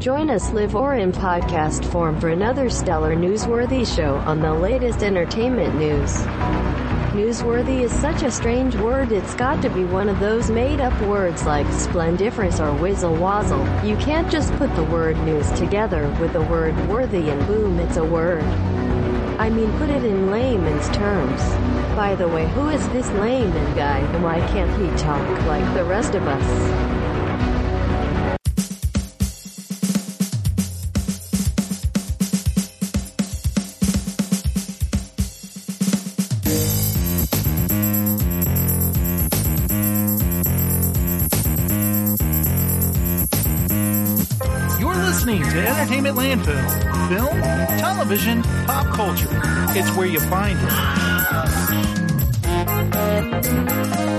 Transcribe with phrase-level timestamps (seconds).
[0.00, 5.02] Join us live or in podcast form for another stellar newsworthy show on the latest
[5.02, 6.16] entertainment news.
[7.12, 10.98] Newsworthy is such a strange word, it's got to be one of those made up
[11.02, 13.62] words like splendiferous or whizzle wazzle.
[13.86, 17.98] You can't just put the word news together with the word worthy and boom, it's
[17.98, 18.42] a word.
[19.38, 21.42] I mean, put it in layman's terms.
[21.94, 25.84] By the way, who is this layman guy and why can't he talk like the
[25.84, 26.99] rest of us?
[46.40, 47.08] Landfill.
[47.08, 47.40] Film,
[47.78, 49.28] television, pop culture.
[49.76, 50.58] It's where you find
[53.96, 54.09] it.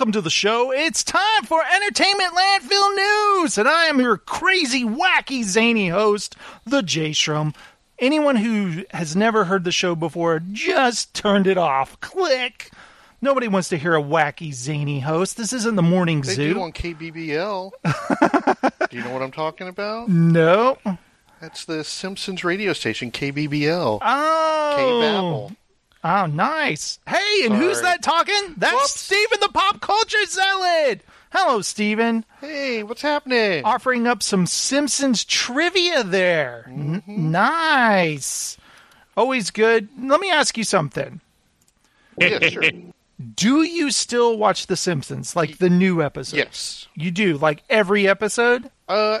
[0.00, 0.72] Welcome to the show.
[0.72, 6.80] It's time for Entertainment Landfill News, and I am your crazy, wacky, zany host, the
[6.82, 7.54] J Shrum.
[7.98, 12.00] Anyone who has never heard the show before, just turned it off.
[12.00, 12.70] Click.
[13.20, 15.36] Nobody wants to hear a wacky, zany host.
[15.36, 16.54] This isn't the morning They zoo.
[16.54, 17.70] do on KBBL.
[18.88, 20.08] do you know what I'm talking about?
[20.08, 20.78] No.
[21.42, 23.98] That's the Simpsons radio station, KBBL.
[24.00, 24.74] Oh.
[24.78, 25.52] K-Babble.
[26.02, 26.98] Oh, nice.
[27.06, 28.54] Hey, and who's that talking?
[28.56, 29.00] That's Whoops.
[29.00, 31.02] Steven the Pop Culture Zealot.
[31.30, 32.24] Hello, Steven.
[32.40, 33.64] Hey, what's happening?
[33.64, 36.64] Offering up some Simpsons trivia there.
[36.68, 38.56] N- nice.
[39.16, 39.88] Always good.
[40.00, 41.20] Let me ask you something.
[42.18, 42.62] yeah, sure.
[43.34, 46.32] Do you still watch The Simpsons, like the new episodes?
[46.38, 46.88] Yes.
[46.94, 48.70] You do, like every episode?
[48.88, 49.18] Uh,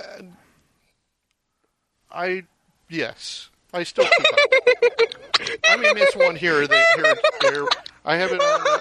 [2.10, 2.44] I,
[2.88, 3.49] yes.
[3.72, 5.60] I still keep up.
[5.70, 6.84] I may miss one here or there.
[6.96, 7.64] Here there.
[8.04, 8.78] I have it on, uh,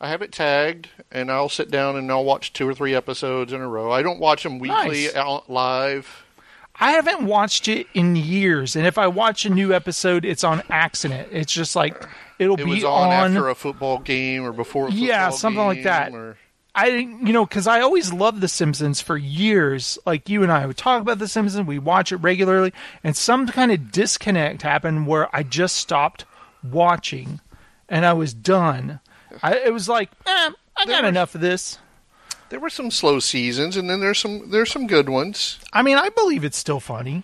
[0.00, 3.52] I have it tagged, and I'll sit down and I'll watch two or three episodes
[3.52, 3.90] in a row.
[3.90, 5.14] I don't watch them weekly Nice.
[5.14, 6.24] out live.
[6.78, 10.62] I haven't watched it in years, and if I watch a new episode, it's on
[10.68, 11.28] accident.
[11.30, 12.04] It's just like
[12.40, 15.08] it'll It be was on, after a football game or before a football game.
[15.08, 16.12] Yeah, something like that.
[16.12, 16.36] Or,
[16.76, 19.96] I, you know, because I always loved The Simpsons for years.
[20.04, 22.72] Like you and I would talk about The Simpsons, we watch it regularly,
[23.04, 26.24] and some kind of disconnect happened where I just stopped
[26.62, 27.40] watching,
[27.88, 29.00] and I was done.
[29.42, 31.78] I, it was like, eh, I got was- enough of this.
[32.48, 35.58] there were some slow seasons, and then there's some there's some good ones.
[35.72, 37.22] I mean, I believe it's still funny.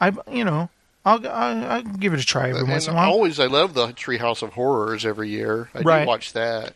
[0.00, 0.68] I, you know,
[1.04, 3.10] I'll, I'll, I'll give it a try every once in a while.
[3.10, 5.70] always, I love the Treehouse of Horrors every year.
[5.74, 6.02] I Right.
[6.02, 6.74] do watch that.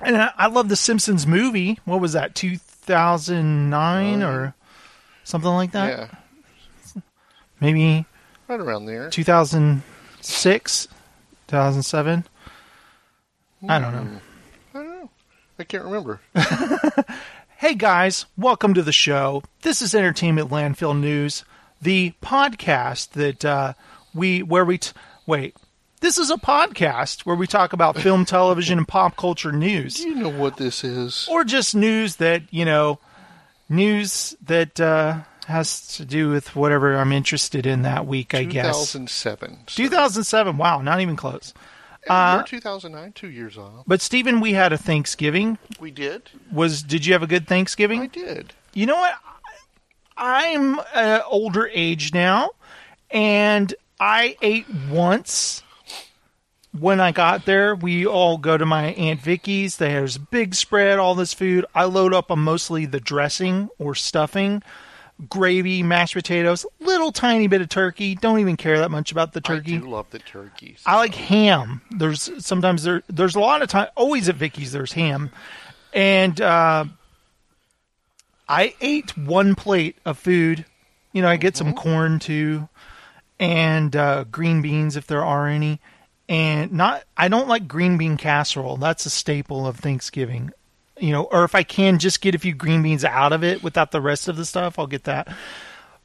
[0.00, 1.78] And I, I love the Simpsons movie.
[1.84, 2.34] What was that?
[2.34, 4.54] Two thousand nine or
[5.24, 6.10] something like that?
[6.94, 7.02] yeah,
[7.60, 8.06] Maybe
[8.48, 9.10] right around there.
[9.10, 9.82] two thousand
[10.20, 10.86] six,
[11.46, 12.24] two thousand seven.
[13.68, 14.20] I don't know.
[14.74, 15.10] I don't know.
[15.58, 16.20] I can't remember.
[17.58, 19.42] Hey guys, welcome to the show.
[19.60, 21.44] This is Entertainment Landfill News,
[21.82, 23.74] the podcast that uh,
[24.14, 24.92] we where we t-
[25.26, 25.54] wait.
[26.00, 29.96] This is a podcast where we talk about film, television, and pop culture news.
[29.96, 31.28] Do you know what this is?
[31.30, 32.98] or just news that you know
[33.68, 38.92] news that uh, has to do with whatever i'm interested in that week i guess
[38.92, 39.58] 2007.
[39.66, 41.54] 2007 wow not even close
[42.08, 43.84] Uh, We're 2009, two years off.
[43.86, 46.30] but stephen we had a thanksgiving We did.
[46.50, 48.52] was did you have a good thanksgiving I did.
[48.74, 49.14] you know what
[50.16, 52.50] i'm uh, older age now
[53.12, 55.62] and i ate once
[56.78, 59.76] when I got there, we all go to my Aunt Vicky's.
[59.76, 61.66] There's a big spread, all this food.
[61.74, 64.62] I load up on mostly the dressing or stuffing,
[65.28, 68.14] gravy, mashed potatoes, little tiny bit of turkey.
[68.14, 69.76] Don't even care that much about the turkey.
[69.76, 70.82] I do love the turkeys.
[70.86, 71.82] I like ham.
[71.90, 75.30] There's sometimes there there's a lot of time always at Vicky's there's ham.
[75.92, 76.84] And uh
[78.48, 80.64] I ate one plate of food.
[81.12, 82.68] You know, I get some corn too
[83.40, 85.80] and uh green beans if there are any.
[86.30, 88.76] And not I don't like green bean casserole.
[88.78, 90.52] That's a staple of Thanksgiving.
[90.98, 93.62] you know, or if I can just get a few green beans out of it
[93.62, 95.28] without the rest of the stuff, I'll get that.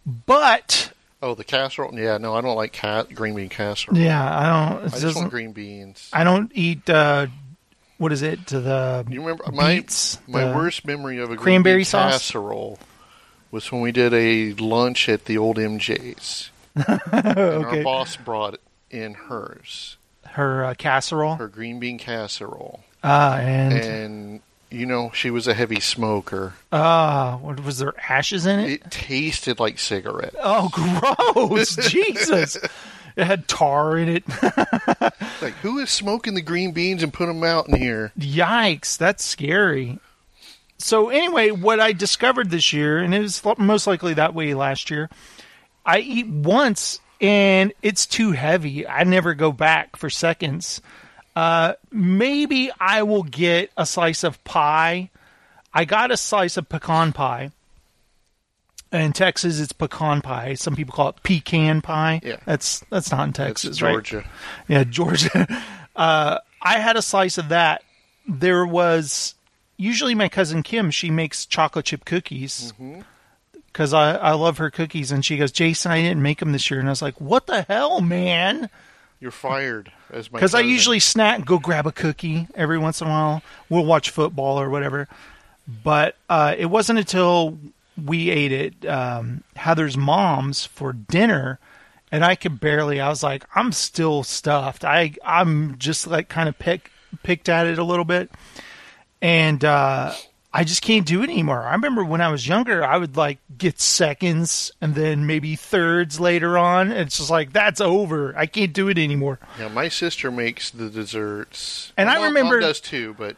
[0.05, 0.91] But
[1.21, 1.97] Oh, the casserole.
[1.97, 2.79] Yeah, no, I don't like
[3.15, 3.97] green bean casserole.
[3.97, 4.93] yeah, I don't.
[4.93, 6.09] I just want green beans.
[6.13, 6.89] I don't eat.
[6.89, 7.27] Uh,
[7.97, 8.47] what is it?
[8.47, 11.85] To the You remember my beets, my the- worst memory of a green cranberry bean
[11.85, 12.11] sauce?
[12.13, 12.79] casserole
[13.51, 16.49] was when we did a lunch at the old MJ's.
[16.75, 17.77] and Okay.
[17.77, 18.59] our boss brought
[18.91, 19.97] in hers,
[20.31, 21.35] her uh, casserole.
[21.35, 24.41] her green bean casserole, Ah, and and
[24.71, 26.53] you know she was a heavy smoker.
[26.71, 28.71] ah, what was there ashes in it?
[28.71, 30.35] It tasted like cigarette.
[30.41, 30.69] Oh,
[31.45, 31.75] gross!
[31.75, 32.55] Jesus,
[33.15, 34.23] it had tar in it.
[35.41, 38.11] Like who is smoking the green beans and put them out in here?
[38.17, 39.99] Yikes, that's scary.
[40.77, 44.89] So anyway, what I discovered this year, and it was most likely that way last
[44.89, 45.09] year,
[45.85, 48.87] I eat once and it's too heavy.
[48.87, 50.81] I never go back for seconds.
[51.35, 55.09] Uh, maybe I will get a slice of pie.
[55.73, 57.51] I got a slice of pecan pie.
[58.91, 60.53] In Texas, it's pecan pie.
[60.53, 62.21] Some people call it pecan pie.
[62.23, 62.37] Yeah.
[62.45, 63.91] that's that's not in Texas, right?
[63.91, 64.25] Georgia.
[64.67, 65.47] Yeah, Georgia.
[65.95, 67.81] Uh, I had a slice of that.
[68.27, 69.33] There was
[69.77, 70.91] usually my cousin Kim.
[70.91, 72.73] She makes chocolate chip cookies
[73.75, 75.11] because I, I love her cookies.
[75.11, 76.79] And she goes, Jason, I didn't make them this year.
[76.79, 78.69] And I was like, what the hell, man?
[79.19, 80.69] You're fired as my Because I cousin.
[80.71, 83.41] usually snack, and go grab a cookie every once in a while.
[83.69, 85.09] We'll watch football or whatever.
[85.83, 87.57] But uh, it wasn't until
[88.01, 91.59] we ate at um, Heather's mom's for dinner,
[92.13, 93.01] and I could barely.
[93.01, 94.85] I was like, I'm still stuffed.
[94.85, 96.91] I I'm just like kind of pick
[97.23, 98.29] picked at it a little bit,
[99.21, 100.13] and uh,
[100.55, 101.63] I just can't do it anymore.
[101.63, 106.17] I remember when I was younger, I would like get seconds and then maybe thirds
[106.19, 106.93] later on.
[106.93, 108.33] It's just like that's over.
[108.37, 109.37] I can't do it anymore.
[109.59, 113.35] Yeah, my sister makes the desserts, And I remember- does too, but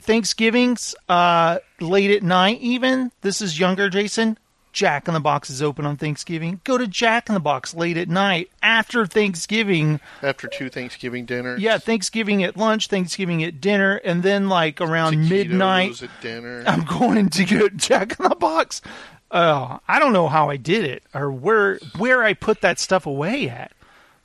[0.00, 3.10] Thanksgivings, uh, late at night, even.
[3.22, 4.38] This is younger, Jason.
[4.74, 6.60] Jack in the Box is open on Thanksgiving.
[6.64, 10.00] Go to Jack in the Box late at night after Thanksgiving.
[10.22, 15.14] after two Thanksgiving dinners, Yeah, Thanksgiving at lunch, Thanksgiving at dinner, and then like around
[15.14, 16.64] taquitos midnight, at dinner.
[16.66, 18.82] I'm going to get Jack in the Box.
[19.30, 23.06] Uh, I don't know how I did it or where where I put that stuff
[23.06, 23.72] away at.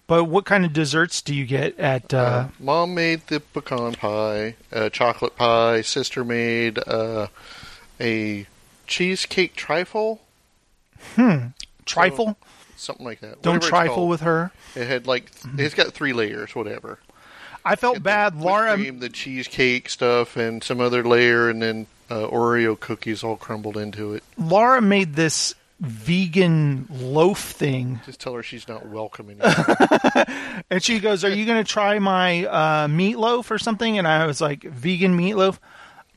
[0.07, 2.11] But what kind of desserts do you get at?
[2.11, 5.81] Uh, Uh, Mom made the pecan pie, uh, chocolate pie.
[5.81, 7.27] Sister made uh,
[8.01, 8.47] a
[8.87, 10.21] cheesecake trifle,
[11.85, 12.37] trifle?
[12.79, 13.41] something like that.
[13.41, 14.51] Don't Whatever trifle with her.
[14.75, 16.99] It had like it's got three layers, whatever.
[17.65, 18.33] I felt bad.
[18.35, 23.23] Whipped Laura cream, the cheesecake stuff, and some other layer, and then uh, Oreo cookies
[23.23, 24.23] all crumbled into it.
[24.37, 30.25] Laura made this vegan loaf thing, Just tell her she's not welcome anymore.
[30.69, 34.25] and she goes, "Are you going to try my uh, meatloaf or something?" And I
[34.25, 35.59] was like, "Vegan meatloaf."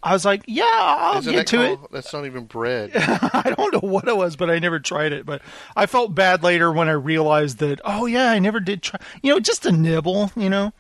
[0.03, 2.91] I was like, "Yeah, I'll Isn't get to it." That's not even bread.
[2.95, 5.25] I don't know what it was, but I never tried it.
[5.25, 5.43] But
[5.77, 7.81] I felt bad later when I realized that.
[7.85, 8.99] Oh yeah, I never did try.
[9.23, 10.33] You know, just a nibble.
[10.35, 10.73] You know,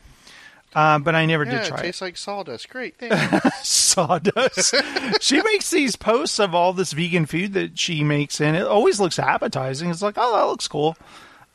[0.74, 1.82] uh, but I never yeah, did try it.
[1.82, 2.68] tastes like sawdust.
[2.68, 3.62] Great, thanks.
[3.68, 4.74] sawdust.
[5.20, 8.98] she makes these posts of all this vegan food that she makes, and it always
[8.98, 9.90] looks appetizing.
[9.90, 10.96] It's like, oh, that looks cool.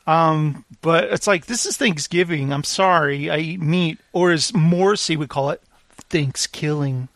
[0.06, 2.52] Um, but it's like this is Thanksgiving.
[2.52, 7.08] I'm sorry, I eat meat, or as Morrissey would call it, Thanksgiving.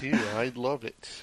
[0.00, 1.22] Gee, I love it.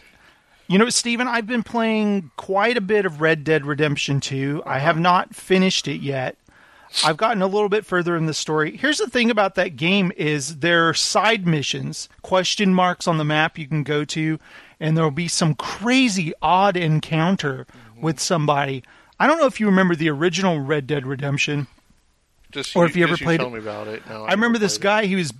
[0.67, 4.63] You know, Steven, I've been playing quite a bit of Red Dead Redemption 2.
[4.65, 5.01] I have uh-huh.
[5.01, 6.37] not finished it yet.
[7.05, 8.75] I've gotten a little bit further in the story.
[8.75, 13.23] Here's the thing about that game is there are side missions, question marks on the
[13.23, 14.39] map you can go to,
[14.79, 18.01] and there'll be some crazy odd encounter mm-hmm.
[18.01, 18.83] with somebody.
[19.19, 21.67] I don't know if you remember the original Red Dead Redemption.
[22.51, 23.53] Just Or if you ever played tell it.
[23.53, 24.07] me about it.
[24.09, 25.33] No, I remember this guy, he was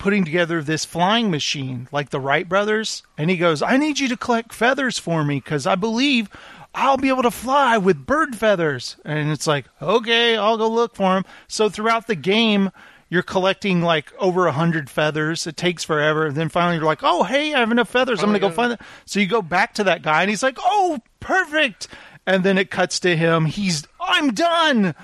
[0.00, 4.08] putting together this flying machine like the Wright brothers, and he goes, I need you
[4.08, 6.28] to collect feathers for me because I believe
[6.74, 8.96] I'll be able to fly with bird feathers.
[9.04, 11.24] And it's like, okay, I'll go look for him.
[11.48, 12.70] So throughout the game,
[13.10, 15.46] you're collecting like over a hundred feathers.
[15.46, 16.26] It takes forever.
[16.26, 18.20] And then finally you're like, oh, hey, I have enough feathers.
[18.20, 18.78] I'm Oh, going to go find them.
[19.04, 21.88] So you go back to that guy and he's like, oh, perfect.
[22.26, 23.46] And then it cuts to him.
[23.46, 24.94] He's, I'm done.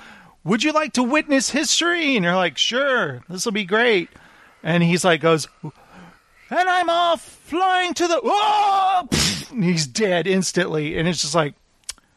[0.44, 2.14] Would you like to witness history?
[2.14, 4.08] And you're like, sure, this will be great.
[4.66, 5.72] And he's like, goes, and
[6.50, 8.20] I'm off flying to the.
[8.22, 9.08] Oh!
[9.54, 10.98] He's dead instantly.
[10.98, 11.54] And it's just like,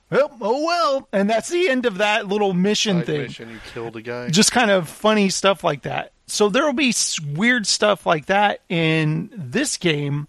[0.09, 1.07] well, oh well.
[1.13, 3.21] And that's the end of that little mission Side thing.
[3.21, 4.29] mission, you killed a guy.
[4.29, 6.11] Just kind of funny stuff like that.
[6.25, 6.91] So there will be
[7.35, 10.27] weird stuff like that in this game.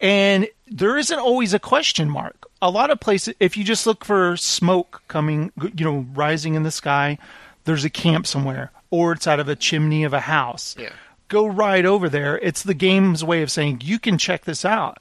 [0.00, 2.46] And there isn't always a question mark.
[2.62, 6.62] A lot of places, if you just look for smoke coming, you know, rising in
[6.62, 7.18] the sky,
[7.64, 10.74] there's a camp somewhere, or it's out of a chimney of a house.
[10.78, 10.92] Yeah.
[11.30, 12.38] Go right over there.
[12.38, 14.98] It's the game's way of saying you can check this out.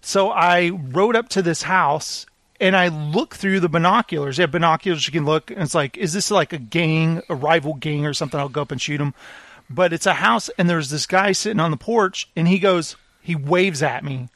[0.00, 2.24] So I rode up to this house
[2.60, 4.38] and I look through the binoculars.
[4.38, 7.34] They have binoculars you can look, and it's like, is this like a gang, a
[7.34, 8.38] rival gang or something?
[8.38, 9.12] I'll go up and shoot them.
[9.68, 12.96] But it's a house, and there's this guy sitting on the porch, and he goes,
[13.20, 14.28] he waves at me,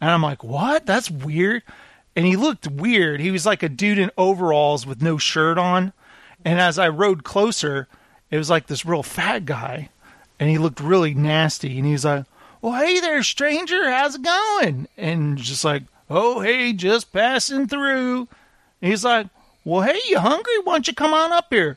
[0.00, 0.86] and I'm like, what?
[0.86, 1.62] That's weird.
[2.14, 3.20] And he looked weird.
[3.20, 5.92] He was like a dude in overalls with no shirt on.
[6.44, 7.88] And as I rode closer,
[8.30, 9.88] it was like this real fat guy,
[10.38, 11.76] and he looked really nasty.
[11.76, 12.24] And he was like,
[12.60, 18.28] "Well, hey there, stranger, how's it going?" And just like, "Oh, hey, just passing through."
[18.82, 19.28] And he's like,
[19.64, 20.58] "Well, hey, you hungry?
[20.64, 21.76] Why don't you come on up here?"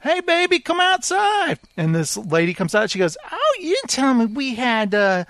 [0.00, 1.58] Hey, baby, come outside.
[1.78, 2.90] And this lady comes out.
[2.90, 5.24] She goes, "Oh, you didn't tell me we had uh,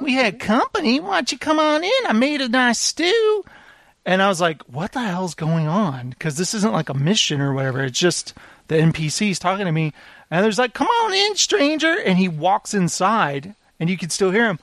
[0.00, 1.00] we had company.
[1.00, 1.90] Why don't you come on in?
[2.06, 3.44] I made a nice stew."
[4.06, 6.10] And I was like, what the hell's going on?
[6.10, 7.82] Because this isn't like a mission or whatever.
[7.82, 8.34] It's just
[8.68, 9.92] the NPCs talking to me.
[10.34, 11.96] And there's like, come on in, stranger.
[11.96, 14.58] And he walks inside, and you can still hear him,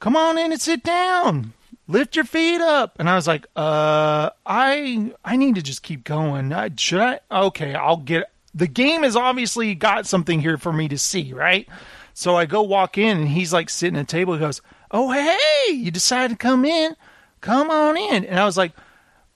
[0.00, 1.54] come on in and sit down.
[1.88, 2.96] Lift your feet up.
[2.98, 6.52] And I was like, uh, I I need to just keep going.
[6.52, 7.20] I, should I?
[7.30, 8.30] Okay, I'll get.
[8.54, 11.66] The game has obviously got something here for me to see, right?
[12.14, 14.34] So I go walk in, and he's like sitting at a table.
[14.34, 16.94] He goes, oh, hey, you decided to come in
[17.42, 18.24] come on in.
[18.24, 18.72] And I was like,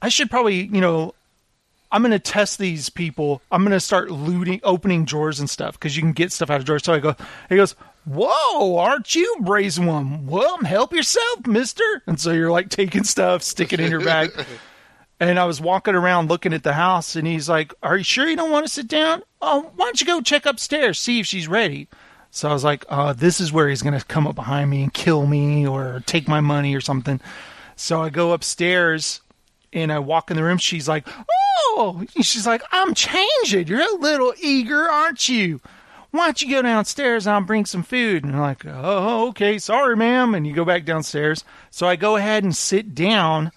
[0.01, 1.15] I should probably, you know,
[1.97, 3.41] I'm going to test these people.
[3.51, 6.61] I'm going to start looting, opening drawers and stuff because you can get stuff out
[6.61, 6.85] of drawers.
[6.85, 7.17] So I go,
[7.49, 7.75] he goes,
[8.05, 10.27] Whoa, aren't you brazen one?
[10.27, 12.03] Well, help yourself, mister.
[12.07, 14.31] And so you're like taking stuff, sticking in your bag.
[15.21, 18.29] and I was walking around looking at the house, and he's like, Are you sure
[18.29, 19.23] you don't want to sit down?
[19.41, 21.89] Oh, why don't you go check upstairs, see if she's ready?
[22.31, 24.83] So I was like, uh, This is where he's going to come up behind me
[24.83, 27.23] and kill me or take my money or something.
[27.75, 29.23] So I go upstairs
[29.83, 30.59] and I walk in the room.
[30.59, 31.07] She's like,
[31.77, 33.69] Oh, she's like, I'm changing.
[33.69, 35.61] You're a little eager, aren't you?
[36.11, 38.25] Why don't you go downstairs and I'll bring some food?
[38.25, 39.59] And I'm like, Oh, okay.
[39.59, 40.35] Sorry, ma'am.
[40.35, 41.45] And you go back downstairs.
[41.71, 43.53] So I go ahead and sit down.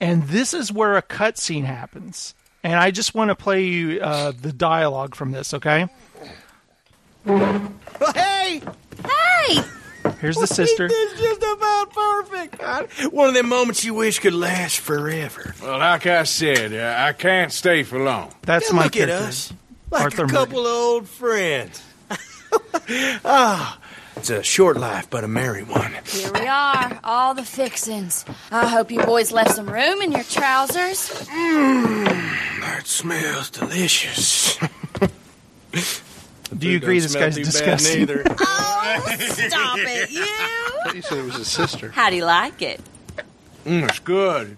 [0.00, 2.34] And this is where a cutscene happens.
[2.64, 5.88] And I just want to play you uh, the dialogue from this, okay?
[7.26, 8.62] Hey!
[9.04, 9.62] Hey!
[10.22, 10.88] Here's the sister.
[10.90, 12.58] It's just about perfect.
[12.58, 12.88] God.
[13.12, 15.54] One of them moments you wish could last forever.
[15.60, 18.32] Well, like I said, uh, I can't stay for long.
[18.42, 19.52] That's Yeah, my look at us.
[19.90, 21.82] Like Arthur a couple of old friends.
[23.24, 23.78] Ah,
[24.16, 25.92] it's a short life, but a merry one.
[26.06, 28.24] Here we are, all the fixins.
[28.50, 31.08] I hope you boys left some room in your trousers.
[31.28, 34.58] That smells delicious.
[36.56, 38.08] Do you agree this guy's disgusting?
[38.94, 40.94] Oh, stop it, you!
[40.94, 41.88] You said it was his sister.
[41.90, 42.78] How do you like it?
[43.64, 44.56] Mm, it's good.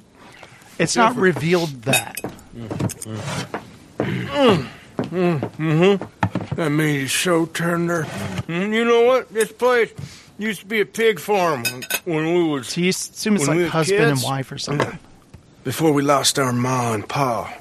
[0.78, 2.16] It's not revealed that.
[2.56, 4.66] Mm,
[4.98, 8.04] mm, hmm That meat is so tender.
[8.48, 9.32] Mm, You know what?
[9.32, 9.92] This place
[10.38, 11.62] used to be a pig farm
[12.04, 14.24] when we was So you assume it's When we like were husband and kids?
[14.24, 14.98] wife or something.
[15.64, 17.54] before we lost our ma and pa.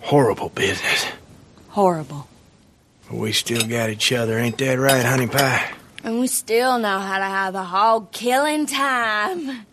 [0.00, 1.06] Horrible business.
[1.68, 2.26] Horrible.
[3.08, 5.70] But we still got each other, ain't that right, honey pie?
[6.02, 9.66] And we still know how to have a hog killing time.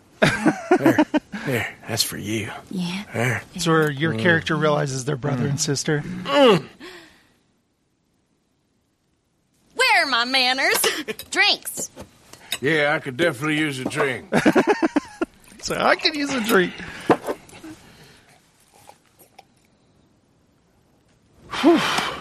[0.78, 1.04] There,
[1.46, 2.50] there, that's for you.
[2.70, 3.04] Yeah.
[3.12, 3.42] There.
[3.54, 4.20] It's where your mm.
[4.20, 5.60] character realizes they're brother and mm.
[5.60, 6.00] sister.
[6.00, 6.64] Mm.
[9.74, 10.78] Where are my manners?
[11.30, 11.90] Drinks.
[12.60, 14.32] Yeah, I could definitely use a drink.
[15.64, 16.74] So I could use a drink.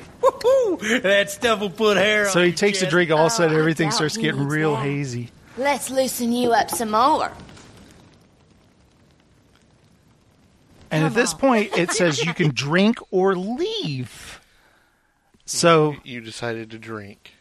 [1.02, 3.12] That stuff will put hair So on he your takes a drink.
[3.12, 4.84] All of a Oh, sudden, I everything doubt starts he getting needs real that.
[4.84, 5.30] hazy.
[5.58, 7.32] Let's loosen you up some more.
[10.92, 14.40] And at Come this point, it says you can drink or leave.
[15.46, 17.34] So, You decided to drink.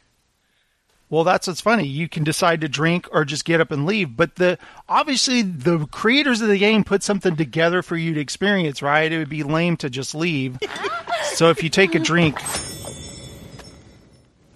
[1.09, 1.87] well, that's what's funny.
[1.87, 4.17] You can decide to drink or just get up and leave.
[4.17, 4.59] But the
[4.89, 9.11] obviously the creators of the game put something together for you to experience, right?
[9.13, 10.59] It would be lame to just leave.
[11.23, 12.39] so if you take a drink,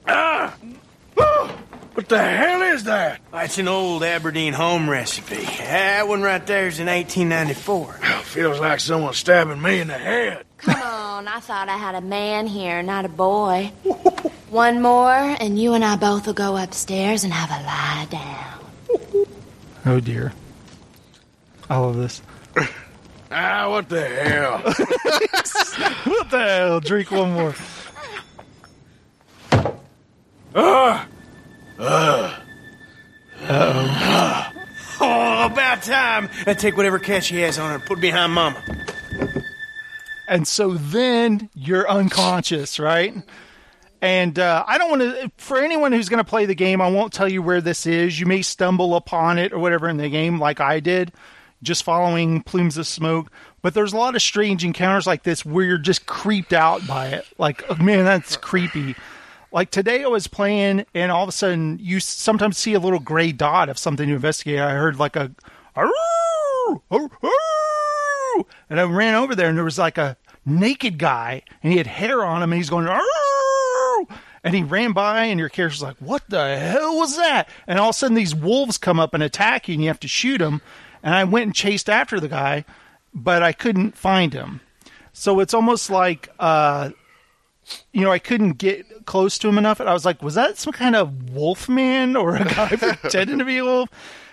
[0.07, 3.21] What the hell is that?
[3.33, 5.37] That's an old Aberdeen home recipe.
[5.37, 7.93] That one right there is in 1894.
[8.25, 10.45] Feels like someone stabbing me in the head.
[10.59, 13.73] Come on, I thought I had a man here, not a boy.
[14.51, 19.27] One more, and you and I both will go upstairs and have a lie down.
[19.87, 20.33] oh dear,
[21.69, 22.23] I love this.
[23.31, 24.63] Ah, what the hell?
[26.07, 26.81] What the hell?
[26.81, 27.55] Drink one more.
[30.59, 31.07] Oh,
[35.53, 36.31] about time.
[36.47, 38.63] And take whatever catch he has on her and put it behind Mama.
[40.29, 43.15] And so then you're unconscious, right?
[44.01, 46.91] And uh, I don't want to, for anyone who's going to play the game, I
[46.91, 48.19] won't tell you where this is.
[48.19, 51.13] You may stumble upon it or whatever in the game, like I did,
[51.63, 53.31] just following plumes of smoke.
[53.63, 57.09] But there's a lot of strange encounters like this where you're just creeped out by
[57.09, 57.27] it.
[57.39, 58.97] Like, oh, man, that's creepy.
[59.57, 62.99] Like today, I was playing, and all of a sudden, you sometimes see a little
[62.99, 64.61] gray dot of something to investigate.
[64.61, 65.31] I heard like a,
[68.69, 71.87] and I ran over there, and there was like a naked guy, and he had
[71.87, 72.87] hair on him, and he's going,
[74.45, 77.89] and he ran by, and your character's like, "What the hell was that?" And all
[77.89, 80.37] of a sudden, these wolves come up and attack you, and you have to shoot
[80.37, 80.61] them.
[81.03, 82.67] And I went and chased after the guy,
[83.15, 84.61] but I couldn't find him.
[85.15, 86.91] So it's almost like, uh,
[87.93, 89.81] you know, I couldn't get close to him enough.
[89.81, 93.39] And I was like, was that some kind of wolf man or a guy pretending
[93.39, 93.89] to be a wolf?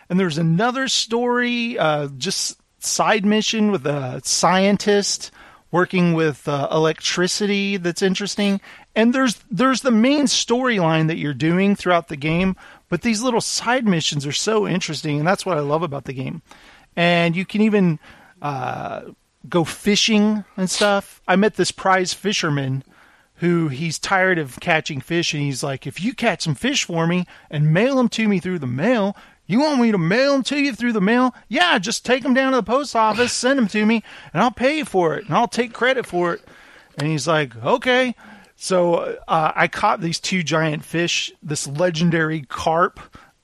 [0.10, 5.32] And there's another story, uh, just side mission with a scientist
[5.72, 8.62] working with uh, electricity that's interesting.
[8.96, 12.56] And there's there's the main storyline that you're doing throughout the game,
[12.90, 16.14] but these little side missions are so interesting, and that's what I love about the
[16.14, 16.44] game.
[16.96, 17.98] And you can even
[18.40, 19.02] uh,
[19.50, 21.22] go fishing and stuff.
[21.28, 22.84] I met this prize fisherman
[23.44, 27.06] who he's tired of catching fish, and he's like, if you catch some fish for
[27.06, 30.44] me and mail them to me through the mail, you want me to mail them
[30.44, 31.36] to you through the mail?
[31.50, 34.50] Yeah, just take them down to the post office, send them to me, and I'll
[34.50, 36.42] pay you for it, and I'll take credit for it.
[36.98, 38.16] And he's like, okay.
[38.56, 42.98] So uh, I caught these two giant fish, this legendary carp,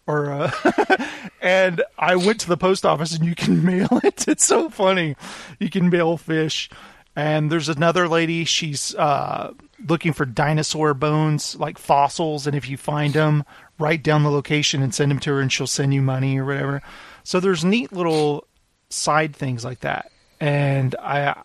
[0.08, 1.08] or uh,
[1.42, 4.30] and I went to the post office, and you can mail it.
[4.30, 5.18] It's so funny.
[5.60, 6.70] You can mail fish.
[7.20, 8.46] And there's another lady.
[8.46, 9.54] She's uh,
[9.86, 13.44] looking for dinosaur bones, like fossils, and if you find them,
[13.78, 16.46] write down the location and send them to her, and she'll send you money or
[16.46, 16.82] whatever.
[17.26, 18.48] So there's neat little
[18.90, 21.44] side things like that, and I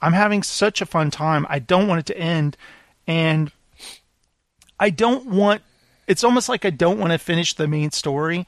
[0.00, 1.44] I'm having such a fun time.
[1.48, 2.56] I don't want it to end,
[3.08, 3.50] and
[4.78, 5.62] I don't want.
[6.06, 8.46] It's almost like I don't want to finish the main story.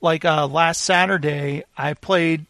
[0.00, 2.46] Like uh, last Saturday, I played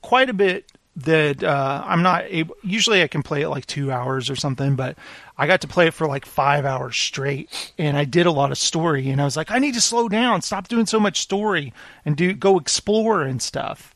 [0.00, 2.56] quite a bit that uh, I'm not able.
[2.62, 4.96] Usually, I can play it like two hours or something, but
[5.36, 8.50] I got to play it for like five hours straight, and I did a lot
[8.50, 9.10] of story.
[9.10, 11.72] And I was like, I need to slow down, stop doing so much story,
[12.04, 13.94] and do go explore and stuff.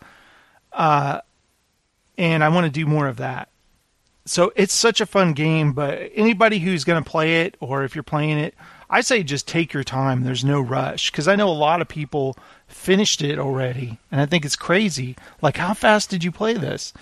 [0.73, 1.21] Uh,
[2.19, 3.49] and I want to do more of that.
[4.27, 7.95] So it's such a fun game, but anybody who's going to play it, or if
[7.97, 8.55] you're playing it,
[8.91, 10.23] I say just take your time.
[10.23, 12.37] There's no rush because I know a lot of people
[12.71, 15.17] finished it already, and I think it's crazy.
[15.43, 16.93] Like, how fast did you play this?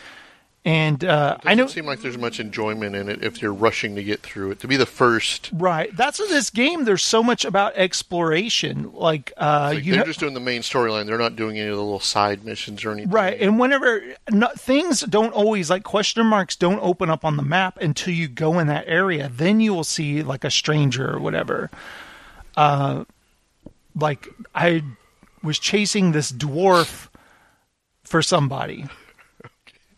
[0.65, 3.95] And uh, I Doesn't know, seem like there's much enjoyment in it if you're rushing
[3.95, 4.61] to get through it.
[4.61, 5.97] To be the first, right?
[5.97, 6.85] That's in this game.
[6.85, 8.93] There's so much about exploration.
[8.93, 11.07] Like, uh, like they're just doing the main storyline.
[11.07, 13.11] They're not doing any of the little side missions or anything.
[13.11, 17.43] Right, and whenever no, things don't always like question marks don't open up on the
[17.45, 21.21] map until you go in that area, then you will see like a stranger or
[21.21, 21.71] whatever.
[22.57, 23.05] Uh,
[23.95, 24.83] like I
[25.43, 27.09] was chasing this dwarf
[28.05, 28.87] for somebody.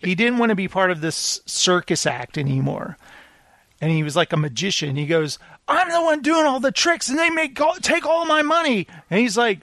[0.03, 2.97] He didn't want to be part of this circus act anymore.
[3.83, 4.97] And he was like a magician.
[4.97, 8.41] He goes, "I'm the one doing all the tricks, and they make take all my
[8.41, 9.61] money." And he's like,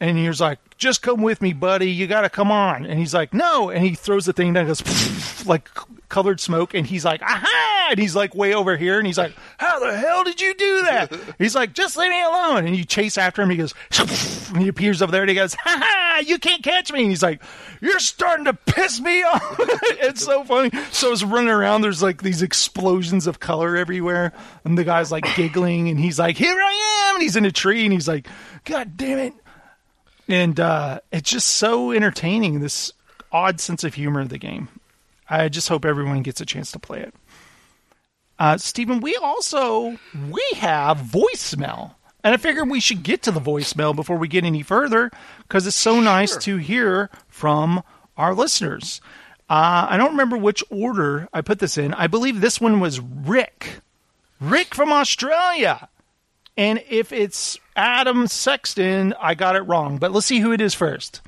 [0.00, 1.92] and he was like, "Just come with me, buddy.
[1.92, 4.66] You got to come on." And he's like, "No." And he throws the thing down,
[4.66, 5.68] and goes like
[6.10, 9.32] colored smoke, and he's like, "Aha!" And he's like way over here, and he's like,
[9.56, 12.84] "How the hell did you do that?" he's like, "Just leave me alone." And you
[12.84, 13.48] chase after him.
[13.48, 13.72] He goes,
[14.50, 16.22] and he appears over there, and he goes, "Ha ha!
[16.26, 17.42] You can't catch me." And he's like,
[17.80, 20.70] "You're starting to piss me off." it's so funny.
[20.92, 21.80] So I was running around.
[21.80, 26.36] There's like these explosions of color everywhere, and the guy's like giggling, and he's like,
[26.36, 28.28] "Here I am!" And he's in a tree, and he's like,
[28.64, 29.34] "God damn it!"
[30.30, 32.60] and uh, it's just so entertaining.
[32.60, 32.92] This
[33.32, 34.68] odd sense of humor of the game.
[35.30, 37.14] I just hope everyone gets a chance to play it.
[38.38, 39.96] Uh, Stephen, we also
[40.30, 44.44] we have voicemail, and I figured we should get to the voicemail before we get
[44.44, 45.10] any further
[45.42, 47.82] because it's so nice to hear from
[48.16, 49.00] our listeners.
[49.48, 51.92] Uh, I don't remember which order I put this in.
[51.94, 53.80] I believe this one was Rick,
[54.40, 55.88] Rick from Australia.
[56.56, 59.98] And if it's Adam Sexton, I got it wrong.
[59.98, 61.20] But let's see who it is first.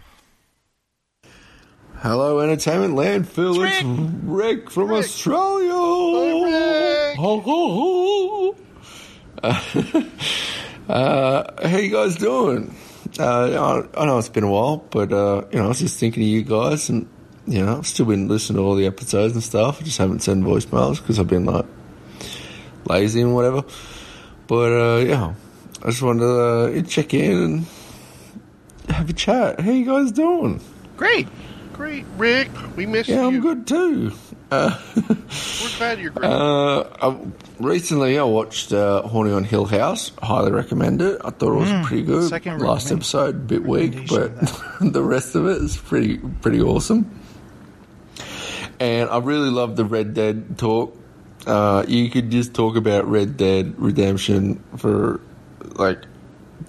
[2.03, 3.65] Hello, Entertainment Landfill.
[3.65, 3.87] It's It's
[4.25, 5.71] Rick, from Australia.
[7.17, 8.57] Ho, ho,
[9.45, 10.07] ho.
[10.89, 12.75] Uh, how you guys doing?
[13.21, 16.01] Uh, I, I know it's been a while, but uh, you know, I was just
[16.01, 17.09] thinking of you guys, and
[17.47, 19.81] you know, I've still been listening to all the episodes and stuff.
[19.81, 21.67] I just haven't sent voicemails because I've been like
[22.85, 23.63] lazy and whatever.
[24.49, 25.35] But uh, yeah,
[25.81, 27.67] I just wanted to uh, check in and
[28.89, 29.61] have a chat.
[29.61, 30.61] How you guys doing?
[30.97, 31.29] Great.
[31.73, 32.49] Great, Rick.
[32.77, 33.21] We miss Yeah, you.
[33.23, 34.13] Yeah, I'm good too.
[34.51, 36.31] We're glad you're great.
[36.31, 37.19] Uh, I,
[37.59, 40.13] recently, I watched uh, Haunting of Hill House.
[40.23, 41.21] Highly recommend it.
[41.25, 42.25] I thought it was pretty good.
[42.25, 44.31] Mm, second Last episode, a bit weak, but
[44.81, 47.19] the rest of it is pretty pretty awesome.
[48.79, 50.99] And I really love the Red Dead talk.
[51.47, 55.21] Uh, you could just talk about Red Dead Redemption for
[55.77, 55.99] like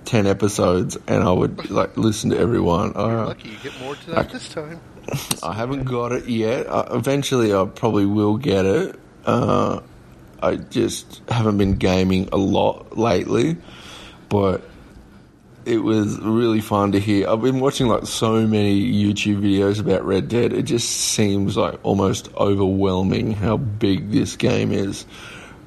[0.05, 2.93] ten episodes, and I would like listen to everyone.
[2.95, 4.79] Uh, Lucky you get more to that this time.
[5.43, 6.67] I haven't got it yet.
[6.69, 8.99] Eventually, I probably will get it.
[9.25, 9.81] Uh,
[10.41, 13.57] I just haven't been gaming a lot lately,
[14.29, 14.61] but
[15.65, 17.29] it was really fun to hear.
[17.29, 20.51] I've been watching like so many YouTube videos about Red Dead.
[20.53, 25.05] It just seems like almost overwhelming how big this game is,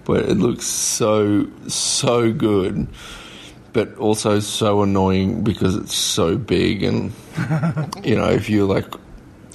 [0.05, 2.87] but it looks so so good.
[3.73, 7.13] But also so annoying because it's so big, and
[8.05, 8.87] you know, if you're like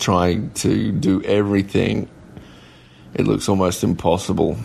[0.02, 2.10] trying to do everything,
[3.14, 4.58] it looks almost impossible.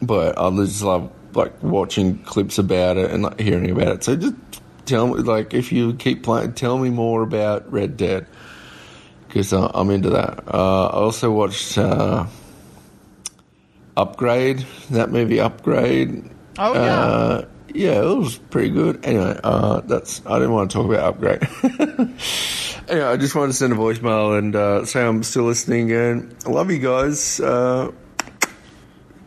[0.00, 4.04] But I just love like watching clips about it and like, hearing about it.
[4.04, 4.34] So just
[4.86, 8.26] tell me, like, if you keep playing, tell me more about Red Dead
[9.26, 10.44] because uh, I'm into that.
[10.48, 12.26] Uh, I also watched uh,
[13.96, 16.30] Upgrade, that movie Upgrade.
[16.58, 17.00] Oh yeah.
[17.00, 17.44] Uh,
[17.76, 19.04] yeah, it was pretty good.
[19.04, 21.42] Anyway, uh, that's I didn't want to talk about upgrade.
[22.88, 26.34] anyway, I just wanted to send a voicemail and uh, say I'm still listening and
[26.46, 27.38] I love you guys.
[27.38, 27.92] Uh,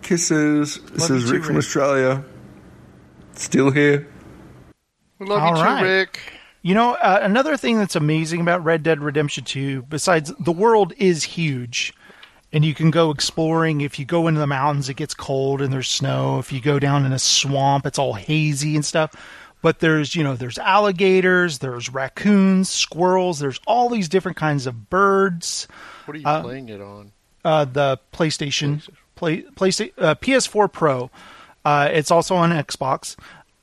[0.02, 0.80] kisses.
[0.92, 1.66] This Love is you too, Rick from Rick.
[1.66, 2.24] Australia.
[3.34, 4.08] Still here.
[5.20, 5.84] We love All you too.
[5.84, 6.20] Rick.
[6.62, 10.94] You know, uh, another thing that's amazing about Red Dead Redemption 2, besides the world
[10.98, 11.94] is huge,
[12.52, 13.82] and you can go exploring.
[13.82, 16.40] If you go into the mountains, it gets cold and there's snow.
[16.40, 19.14] If you go down in a swamp, it's all hazy and stuff.
[19.62, 24.90] But there's, you know, there's alligators, there's raccoons, squirrels, there's all these different kinds of
[24.90, 25.68] birds.
[26.06, 27.12] What are you playing it on?
[27.44, 31.12] Uh, the PlayStation, play, PlayStation, uh, PS4 Pro.
[31.66, 33.18] Uh, it's also on Xbox.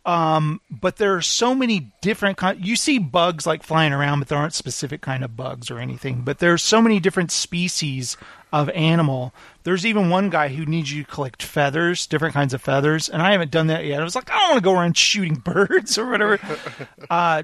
[0.07, 2.64] Um, but there are so many different kind.
[2.64, 6.23] You see bugs like flying around, but there aren't specific kind of bugs or anything.
[6.23, 8.16] But there's so many different species
[8.53, 9.35] of animal.
[9.64, 13.21] There's even one guy who needs you to collect feathers, different kinds of feathers, and
[13.21, 14.01] I haven't done that yet.
[14.01, 16.38] I was like, I don't want to go around shooting birds or whatever.
[17.11, 17.42] uh,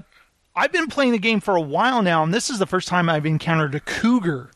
[0.55, 3.09] I've been playing the game for a while now, and this is the first time
[3.09, 4.51] I've encountered a cougar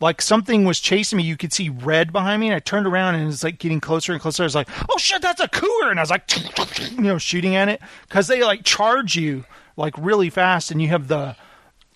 [0.00, 1.22] like something was chasing me.
[1.22, 3.80] You could see red behind me, and I turned around and it was like getting
[3.80, 4.42] closer and closer.
[4.42, 6.24] I was like, "Oh shit, that's a cougar!" And I was like,
[6.90, 9.44] you know, shooting at it because they like charge you
[9.76, 11.36] like really fast, and you have the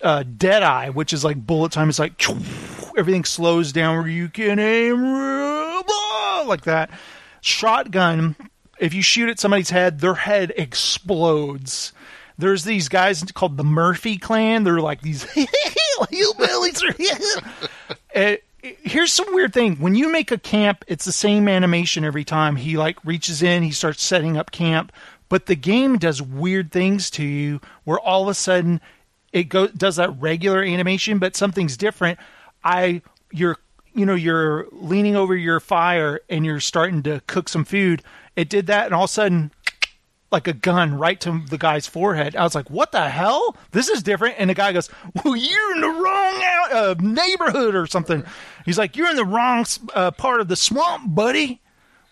[0.01, 1.89] uh, dead eye, which is like bullet time.
[1.89, 2.23] It's like
[2.97, 5.01] everything slows down where you can aim
[6.47, 6.89] like that.
[7.41, 8.35] Shotgun.
[8.77, 11.93] If you shoot at somebody's head, their head explodes.
[12.37, 14.63] There's these guys called the Murphy clan.
[14.63, 15.23] They're like these
[15.99, 16.81] hillbillies.
[18.15, 19.75] Uh, here's some weird thing.
[19.75, 22.55] When you make a camp, it's the same animation every time.
[22.55, 24.93] He like reaches in, he starts setting up camp,
[25.27, 28.79] but the game does weird things to you where all of a sudden
[29.33, 32.19] it go does that regular animation, but something's different.
[32.63, 33.57] I you're
[33.93, 38.01] you know you're leaning over your fire and you're starting to cook some food.
[38.37, 39.51] It did that, and all of a sudden
[40.31, 42.35] like a gun right to the guy's forehead.
[42.35, 43.55] I was like, "What the hell?
[43.71, 44.89] This is different." And the guy goes,
[45.23, 48.23] "Well, you're in the wrong out, uh, neighborhood or something."
[48.65, 51.61] He's like, "You're in the wrong uh, part of the swamp, buddy.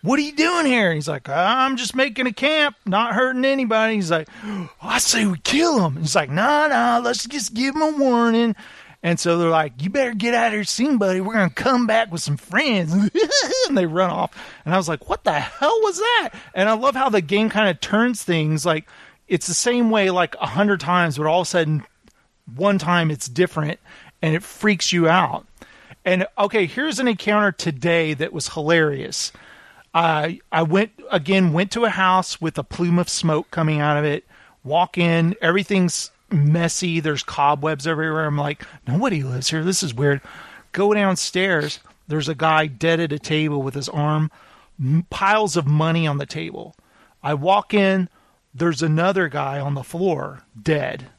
[0.02, 3.96] What are you doing here?" He's like, "I'm just making a camp, not hurting anybody."
[3.96, 4.30] He's like,
[4.82, 8.56] "I say we kill him." He's like, "Nah, nah, let's just give him a warning."
[9.04, 11.20] And so they're like, "You better get out of here soon, buddy.
[11.20, 12.94] We're gonna come back with some friends."
[13.68, 14.32] and they run off.
[14.64, 17.50] And I was like, "What the hell was that?" And I love how the game
[17.50, 18.66] kind of turns things.
[18.66, 18.88] Like
[19.28, 21.84] it's the same way like a hundred times, but all of a sudden,
[22.56, 23.80] one time it's different,
[24.22, 25.46] and it freaks you out.
[26.06, 29.34] And okay, here's an encounter today that was hilarious.
[29.94, 33.98] I I went again went to a house with a plume of smoke coming out
[33.98, 34.26] of it.
[34.64, 37.00] Walk in, everything's messy.
[37.00, 38.26] There's cobwebs everywhere.
[38.26, 39.64] I'm like, nobody lives here.
[39.64, 40.22] This is weird.
[40.72, 41.80] Go downstairs.
[42.08, 44.32] There's a guy dead at a table with his arm,
[45.10, 46.76] piles of money on the table.
[47.22, 48.10] I walk in.
[48.54, 51.10] There's another guy on the floor, dead.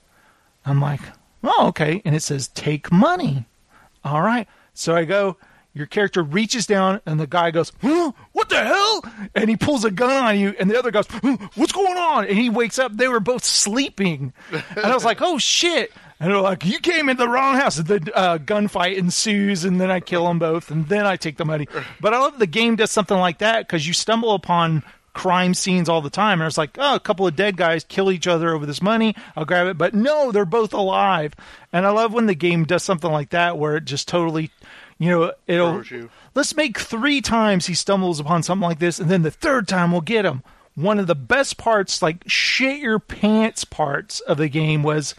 [0.64, 1.00] I'm like,
[1.42, 2.00] oh, okay.
[2.04, 3.46] And it says, take money.
[4.04, 4.46] All right.
[4.72, 5.36] So I go,
[5.74, 8.12] your character reaches down and the guy goes, huh?
[8.32, 9.04] What the hell?
[9.34, 11.36] And he pulls a gun on you and the other goes, huh?
[11.56, 12.26] What's going on?
[12.26, 12.96] And he wakes up.
[12.96, 14.32] They were both sleeping.
[14.52, 15.92] And I was like, oh shit.
[16.20, 17.76] And they're like, you came in the wrong house.
[17.76, 21.44] The uh, gunfight ensues and then I kill them both and then I take the
[21.44, 21.66] money.
[22.00, 25.88] But I love the game does something like that because you stumble upon crime scenes
[25.88, 26.40] all the time.
[26.40, 29.14] And it's like, oh, a couple of dead guys kill each other over this money.
[29.36, 29.78] I'll grab it.
[29.78, 31.34] But no, they're both alive.
[31.72, 34.50] And I love when the game does something like that where it just totally,
[34.98, 36.10] You know, it'll you.
[36.34, 39.92] let's make three times he stumbles upon something like this, and then the third time
[39.92, 40.42] we'll get him.
[40.76, 45.14] One of the best parts, like shit your pants parts of the game, was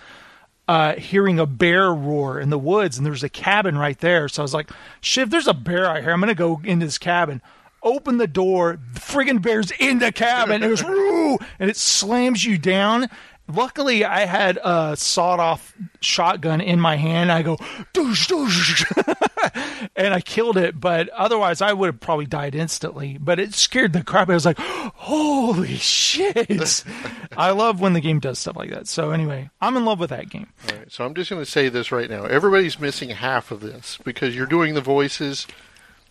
[0.68, 4.28] uh, hearing a bear roar in the woods, and there's a cabin right there.
[4.28, 4.70] So I was like,
[5.02, 7.42] shit, if there's a bear out here, I'm gonna go into this cabin.
[7.84, 10.64] Open the door, the friggin' bear's in the cabin.
[10.64, 11.38] It goes, Roo!
[11.60, 13.10] and it slams you down.
[13.48, 17.32] Luckily, I had a sawed-off shotgun in my hand.
[17.32, 17.58] I go,
[17.94, 20.80] doosh, doosh, and I killed it.
[20.80, 23.18] But otherwise, I would have probably died instantly.
[23.20, 24.30] But it scared the crap.
[24.30, 26.84] I was like, holy shit!
[27.38, 28.88] I love when the game does stuff like that.
[28.88, 30.48] So anyway, I'm in love with that game.
[30.72, 32.26] All right, so I'm just going to say this right now.
[32.26, 35.46] Everybody's missing half of this because you're doing the voices,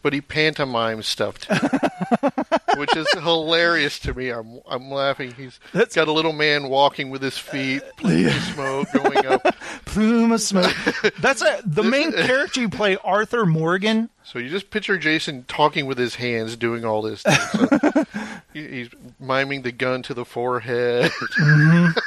[0.02, 1.54] but he pantomimes stuff too,
[2.76, 4.30] which is hilarious to me.
[4.30, 5.32] I'm I'm laughing.
[5.32, 9.26] He's That's- got a little man walking with his feet, uh, plume of smoke going
[9.26, 9.42] up.
[9.84, 10.74] Plume of smoke.
[11.20, 14.10] That's a, the main character you play, Arthur Morgan.
[14.24, 17.22] So you just picture Jason talking with his hands, doing all this.
[17.22, 18.04] So
[18.52, 18.88] he- he's
[19.20, 21.10] miming the gun to the forehead.
[21.38, 21.98] Mm-hmm.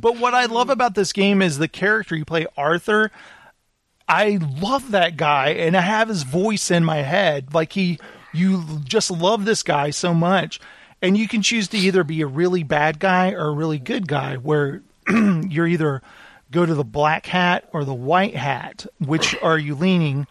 [0.00, 3.10] But what I love about this game is the character you play, Arthur.
[4.08, 7.54] I love that guy, and I have his voice in my head.
[7.54, 7.98] Like he,
[8.34, 10.60] you just love this guy so much,
[11.00, 14.08] and you can choose to either be a really bad guy or a really good
[14.08, 14.36] guy.
[14.36, 16.02] Where you're either
[16.50, 18.86] go to the black hat or the white hat.
[19.00, 20.26] Which are you leaning?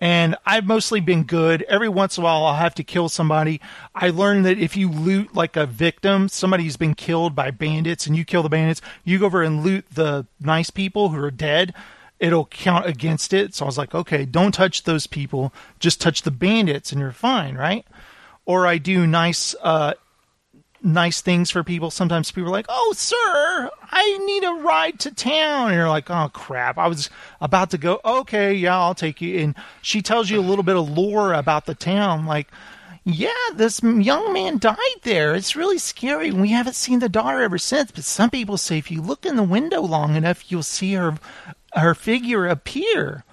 [0.00, 1.62] And I've mostly been good.
[1.68, 3.60] Every once in a while, I'll have to kill somebody.
[3.94, 8.16] I learned that if you loot like a victim, somebody's been killed by bandits, and
[8.16, 11.72] you kill the bandits, you go over and loot the nice people who are dead.
[12.18, 13.54] It'll count against it.
[13.54, 15.52] So I was like, okay, don't touch those people.
[15.78, 17.86] Just touch the bandits, and you're fine, right?
[18.46, 19.94] Or I do nice uh,
[20.82, 21.90] nice things for people.
[21.90, 26.10] Sometimes people are like, "Oh, sir, I need a ride to town," and you're like,
[26.10, 29.40] "Oh crap, I was about to go." Okay, yeah, I'll take you.
[29.40, 32.48] And she tells you a little bit of lore about the town, like.
[33.08, 35.36] Yeah, this young man died there.
[35.36, 36.32] It's really scary.
[36.32, 37.92] We haven't seen the daughter ever since.
[37.92, 41.14] But some people say if you look in the window long enough, you'll see her
[41.76, 43.24] her figure appear.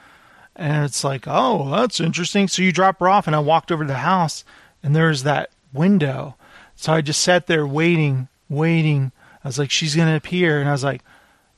[0.56, 2.47] And it's like, oh, that's interesting.
[2.47, 4.43] So you drop her off, and I walked over to the house,
[4.84, 6.36] and there's that window.
[6.75, 9.12] So I just sat there waiting, waiting.
[9.43, 10.60] I was like, she's going to appear.
[10.60, 11.01] And I was like,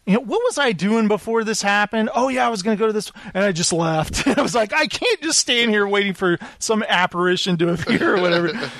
[0.05, 2.09] you know, what was I doing before this happened?
[2.13, 3.11] Oh, yeah, I was going to go to this.
[3.33, 4.27] And I just left.
[4.37, 8.21] I was like, I can't just stand here waiting for some apparition to appear or
[8.21, 8.53] whatever.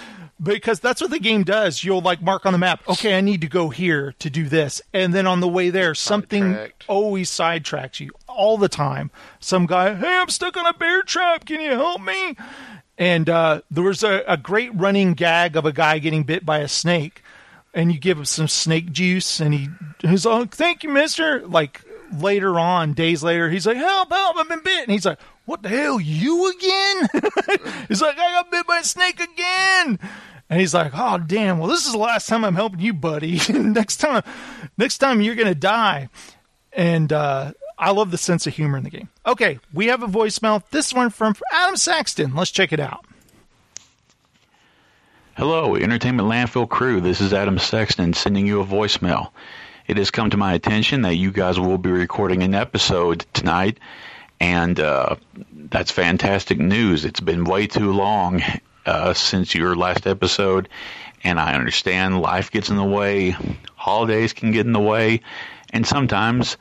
[0.42, 1.84] because that's what the game does.
[1.84, 4.82] You'll like mark on the map, okay, I need to go here to do this.
[4.94, 9.12] And then on the way there, something always sidetracks you all the time.
[9.40, 11.46] Some guy, hey, I'm stuck on a bear trap.
[11.46, 12.36] Can you help me?
[12.98, 16.60] And uh, there was a, a great running gag of a guy getting bit by
[16.60, 17.22] a snake.
[17.74, 19.68] And you give him some snake juice, and he
[20.00, 21.82] he's like, "Thank you, Mister." Like
[22.18, 24.10] later on, days later, he's like, "Help!
[24.14, 24.38] Help!
[24.38, 26.00] I've been bit." And he's like, "What the hell?
[26.00, 27.10] You again?"
[27.88, 30.00] he's like, "I got bit by a snake again."
[30.50, 31.60] And he's like, "Oh damn!
[31.60, 33.40] Well, this is the last time I'm helping you, buddy.
[33.50, 34.24] next time,
[34.78, 36.10] next time you're gonna die."
[36.74, 39.10] And uh, I love the sense of humor in the game.
[39.26, 40.62] Okay, we have a voicemail.
[40.70, 42.36] This one from Adam Saxton.
[42.36, 43.06] Let's check it out.
[45.36, 47.02] Hello, Entertainment Landfill crew.
[47.02, 49.32] This is Adam Sexton sending you a voicemail.
[49.86, 53.80] It has come to my attention that you guys will be recording an episode tonight,
[54.40, 55.16] and uh,
[55.54, 57.06] that's fantastic news.
[57.06, 58.42] It's been way too long
[58.86, 60.70] uh, since your last episode,
[61.24, 63.36] and I understand life gets in the way,
[63.76, 65.22] holidays can get in the way,
[65.72, 66.58] and sometimes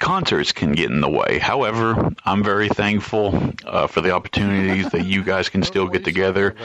[0.00, 1.38] concerts can get in the way.
[1.38, 6.56] However, I'm very thankful uh, for the opportunities that you guys can still get together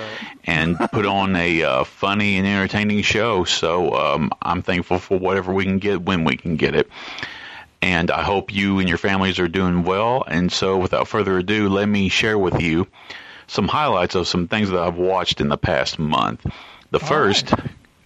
[0.46, 3.44] and put on a uh, funny and entertaining show.
[3.44, 6.90] So um, I'm thankful for whatever we can get when we can get it.
[7.86, 10.24] And I hope you and your families are doing well.
[10.28, 12.88] And so, without further ado, let me share with you
[13.46, 16.44] some highlights of some things that I've watched in the past month.
[16.90, 17.54] The first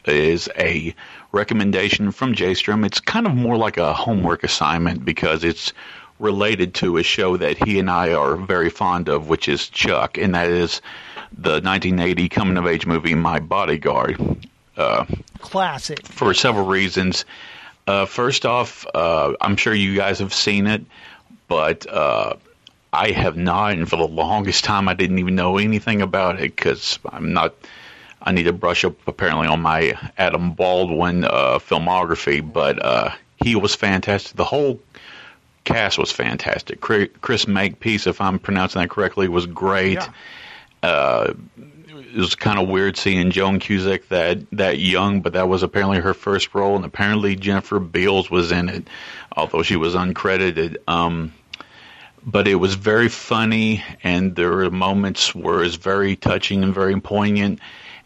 [0.04, 0.94] is a
[1.32, 2.86] recommendation from Jstrom.
[2.86, 5.72] It's kind of more like a homework assignment because it's
[6.20, 10.18] related to a show that he and I are very fond of, which is Chuck,
[10.18, 10.82] and that is
[11.32, 14.46] the 1980 coming of age movie My Bodyguard.
[14.76, 15.06] Uh,
[15.40, 16.06] Classic.
[16.06, 17.24] for several reasons.
[17.90, 20.86] Uh, first off, uh, I'm sure you guys have seen it,
[21.48, 22.36] but uh,
[22.94, 26.56] I have not, and for the longest time, I didn't even know anything about it
[26.56, 27.56] because I'm not.
[28.22, 33.10] I need to brush up apparently on my Adam Baldwin uh, filmography, but uh,
[33.44, 34.36] he was fantastic.
[34.36, 34.80] The whole
[35.64, 36.82] cast was fantastic.
[36.82, 39.94] Chris Makepeace, if I'm pronouncing that correctly, was great
[40.84, 41.58] Yeah.
[42.14, 46.00] It was kind of weird seeing Joan Cusack that that young, but that was apparently
[46.00, 48.88] her first role, and apparently Jennifer Beals was in it,
[49.36, 50.78] although she was uncredited.
[50.88, 51.34] Um,
[52.26, 56.74] but it was very funny, and there were moments where it was very touching and
[56.74, 57.60] very poignant,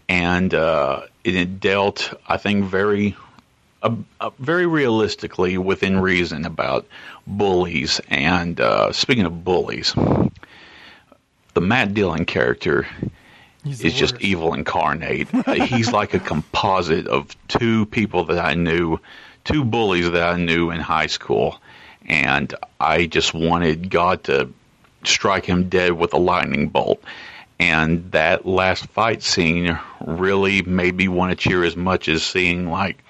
[0.08, 3.16] and uh, it dealt, I think, very,
[3.82, 6.86] uh, uh, very realistically within reason about
[7.26, 8.00] bullies.
[8.10, 9.96] And uh, speaking of bullies,
[11.54, 12.88] the Matt Dillon character
[13.64, 15.30] He's is just evil incarnate.
[15.48, 19.00] He's like a composite of two people that I knew,
[19.44, 21.60] two bullies that I knew in high school,
[22.06, 24.50] and I just wanted God to
[25.04, 27.02] strike him dead with a lightning bolt.
[27.60, 32.70] And that last fight scene really made me want to cheer as much as seeing
[32.70, 33.02] like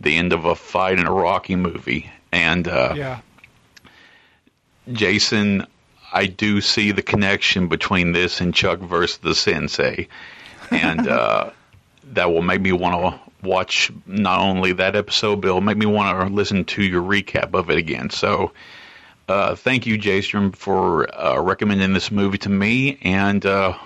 [0.00, 2.10] the end of a fight in a Rocky movie.
[2.32, 3.20] And uh, Yeah.
[4.90, 5.66] Jason,
[6.12, 10.08] I do see the connection between this and Chuck versus the Sensei,
[10.70, 11.50] and uh,
[12.12, 15.86] that will make me want to watch not only that episode, but it'll make me
[15.86, 18.10] want to listen to your recap of it again.
[18.10, 18.52] So,
[19.28, 23.76] uh, thank you, Jason, for uh, recommending this movie to me, and uh,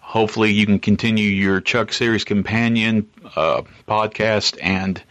[0.00, 5.02] hopefully you can continue your Chuck series companion uh, podcast and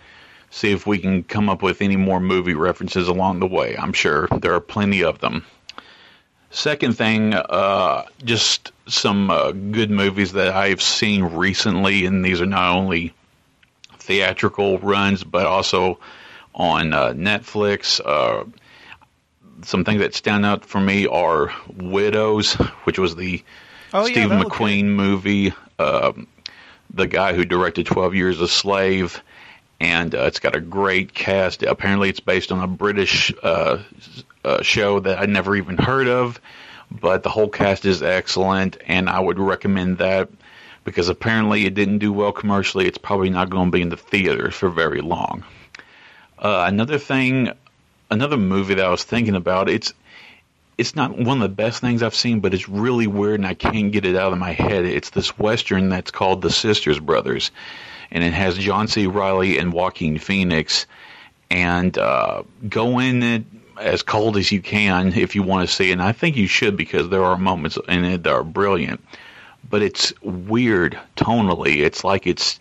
[0.50, 3.78] see if we can come up with any more movie references along the way.
[3.78, 5.46] I'm sure there are plenty of them.
[6.50, 12.46] Second thing, uh, just some uh, good movies that I've seen recently, and these are
[12.46, 13.14] not only
[14.00, 16.00] theatrical runs but also
[16.56, 18.00] on uh, Netflix.
[18.04, 18.46] Uh,
[19.64, 23.44] some things that stand out for me are Widows, which was the
[23.94, 25.54] Oh, yeah, that looked McQueen movie.
[25.80, 26.28] Um,
[26.94, 29.22] the guy who directed Twelve Years a Slave,
[29.80, 31.64] and uh, it's got a great cast.
[31.64, 33.80] Apparently, it's based on a British uh,
[34.62, 36.40] show that I never even heard of,
[36.90, 40.30] but the whole cast is excellent, and I would recommend that
[40.84, 42.88] because apparently it didn't do well commercially.
[42.88, 45.44] It's probably not going to be in the theaters for very long.
[46.40, 47.52] Uh, another thing,
[48.10, 49.94] another movie that I was thinking about, it's
[50.78, 53.56] it's not one of the best things I've seen, but it's really weird and I
[53.56, 54.86] can't get it out of my head.
[54.86, 57.52] It's this western that's called The Sisters Brothers,
[58.12, 59.08] and it has John C.
[59.08, 60.86] Reilly and Joaquin Phoenix.
[61.50, 63.44] And uh, go in it
[63.80, 65.92] as cold as you can if you want to see.
[65.92, 69.04] And I think you should because there are moments in it that are brilliant.
[69.70, 71.78] But it's weird tonally.
[71.78, 72.60] It's like it's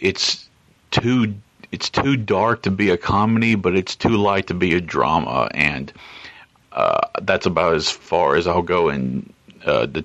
[0.00, 0.48] it's
[0.90, 1.34] too
[1.70, 5.48] it's too dark to be a comedy, but it's too light to be a drama.
[5.54, 5.92] And
[6.72, 9.32] uh, that's about as far as I'll go in
[9.64, 10.04] uh, the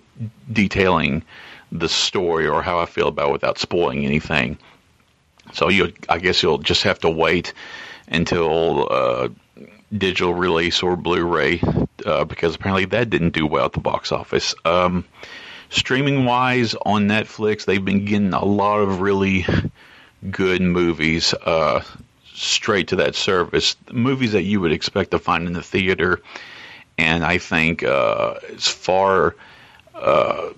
[0.51, 1.23] detailing
[1.71, 4.57] the story or how I feel about it without spoiling anything.
[5.53, 7.53] So you, I guess you'll just have to wait
[8.07, 9.29] until uh,
[9.95, 11.61] digital release or Blu-ray
[12.05, 14.53] uh, because apparently that didn't do well at the box office.
[14.65, 15.05] Um,
[15.69, 19.45] streaming wise on Netflix, they've been getting a lot of really
[20.29, 21.83] good movies uh,
[22.33, 23.75] straight to that service.
[23.91, 26.21] Movies that you would expect to find in the theater.
[26.97, 29.35] And I think uh, as far
[29.93, 30.49] uh,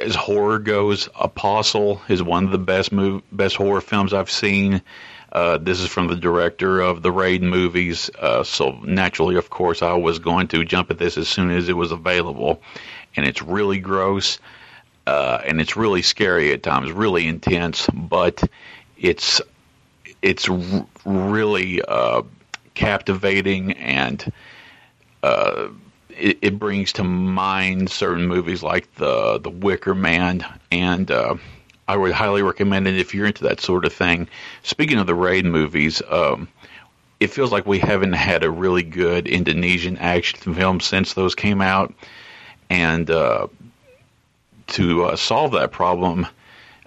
[0.00, 2.90] as horror goes, Apostle is one of the best
[3.32, 4.82] best horror films I've seen.
[5.34, 9.82] Uh, this is from the director of the Raid movies, uh, so naturally, of course,
[9.82, 12.62] I was going to jump at this as soon as it was available.
[13.16, 14.38] And it's really gross,
[15.08, 18.42] uh, and it's really scary at times, really intense, but
[18.96, 19.40] it's
[20.22, 22.22] it's r- really uh,
[22.74, 24.32] captivating and
[25.22, 25.68] uh,
[26.10, 31.36] it, it brings to mind certain movies like the the Wicker Man, and uh,
[31.86, 34.28] I would highly recommend it if you're into that sort of thing.
[34.62, 36.48] Speaking of the Raid movies, um,
[37.20, 41.60] it feels like we haven't had a really good Indonesian action film since those came
[41.60, 41.94] out,
[42.70, 43.48] and uh,
[44.68, 46.26] to uh, solve that problem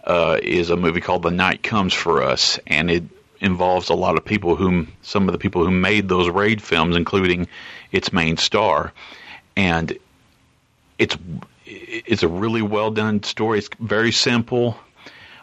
[0.03, 3.03] uh, is a movie called The Night Comes for Us, and it
[3.39, 6.95] involves a lot of people whom some of the people who made those raid films,
[6.95, 7.47] including
[7.91, 8.93] its main star,
[9.55, 9.97] and
[10.97, 11.15] it's
[11.65, 13.59] it's a really well done story.
[13.59, 14.77] It's very simple,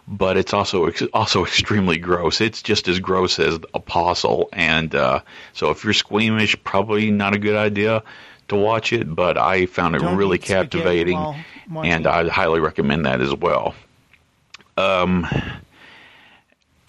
[0.06, 2.40] but it's also also extremely gross.
[2.40, 5.20] It's just as gross as Apostle, and uh,
[5.52, 8.02] so if you're squeamish, probably not a good idea
[8.48, 9.12] to watch it.
[9.14, 12.06] But I found it Don't really captivating, and.
[12.06, 13.74] I'd highly recommend that as well.
[14.76, 15.26] Um,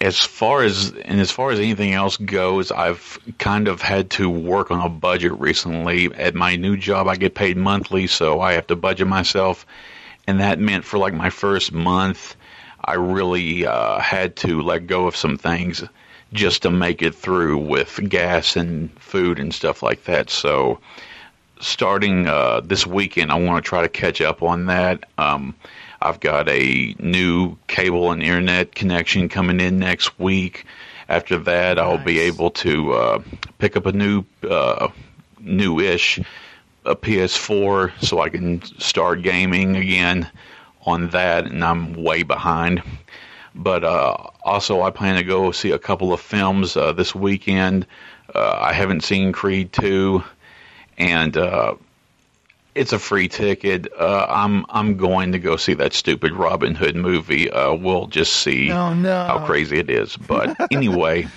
[0.00, 4.28] as far as and as far as anything else goes, I've kind of had to
[4.28, 6.12] work on a budget recently.
[6.14, 9.64] At my new job, I get paid monthly, so I have to budget myself,
[10.26, 12.36] and that meant for like my first month,
[12.86, 15.84] I really uh, had to let go of some things
[16.32, 20.30] just to make it through with gas and food and stuff like that.
[20.30, 20.78] So,
[21.60, 25.08] starting uh, this weekend, I want to try to catch up on that.
[25.18, 25.54] Um,
[26.00, 30.64] I've got a new cable and internet connection coming in next week.
[31.08, 33.22] After that, I'll be able to uh,
[33.58, 34.88] pick up a new, uh,
[35.40, 36.20] new-ish
[36.84, 40.30] a PS4 so I can start gaming again
[40.86, 42.82] on that, and I'm way behind.
[43.54, 47.86] But uh, also, I plan to go see a couple of films uh, this weekend.
[48.34, 50.22] Uh, I haven't seen Creed 2,
[50.98, 51.74] and uh,
[52.74, 53.86] it's a free ticket.
[53.98, 57.50] Uh, I'm I'm going to go see that stupid Robin Hood movie.
[57.50, 59.24] Uh, we'll just see Oh, no.
[59.24, 60.16] how crazy it is.
[60.16, 61.28] But anyway,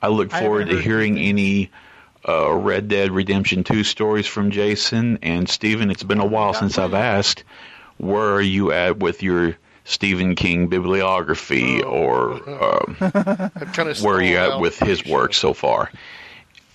[0.00, 1.70] I look forward haven't to hearing any
[2.28, 5.90] uh, Red Dead Redemption 2 stories from Jason and Steven.
[5.90, 7.44] It's been a while since I've asked,
[7.98, 14.22] where are you at with your Stephen King bibliography, or um, kind of where are
[14.22, 15.90] you at with his work so far?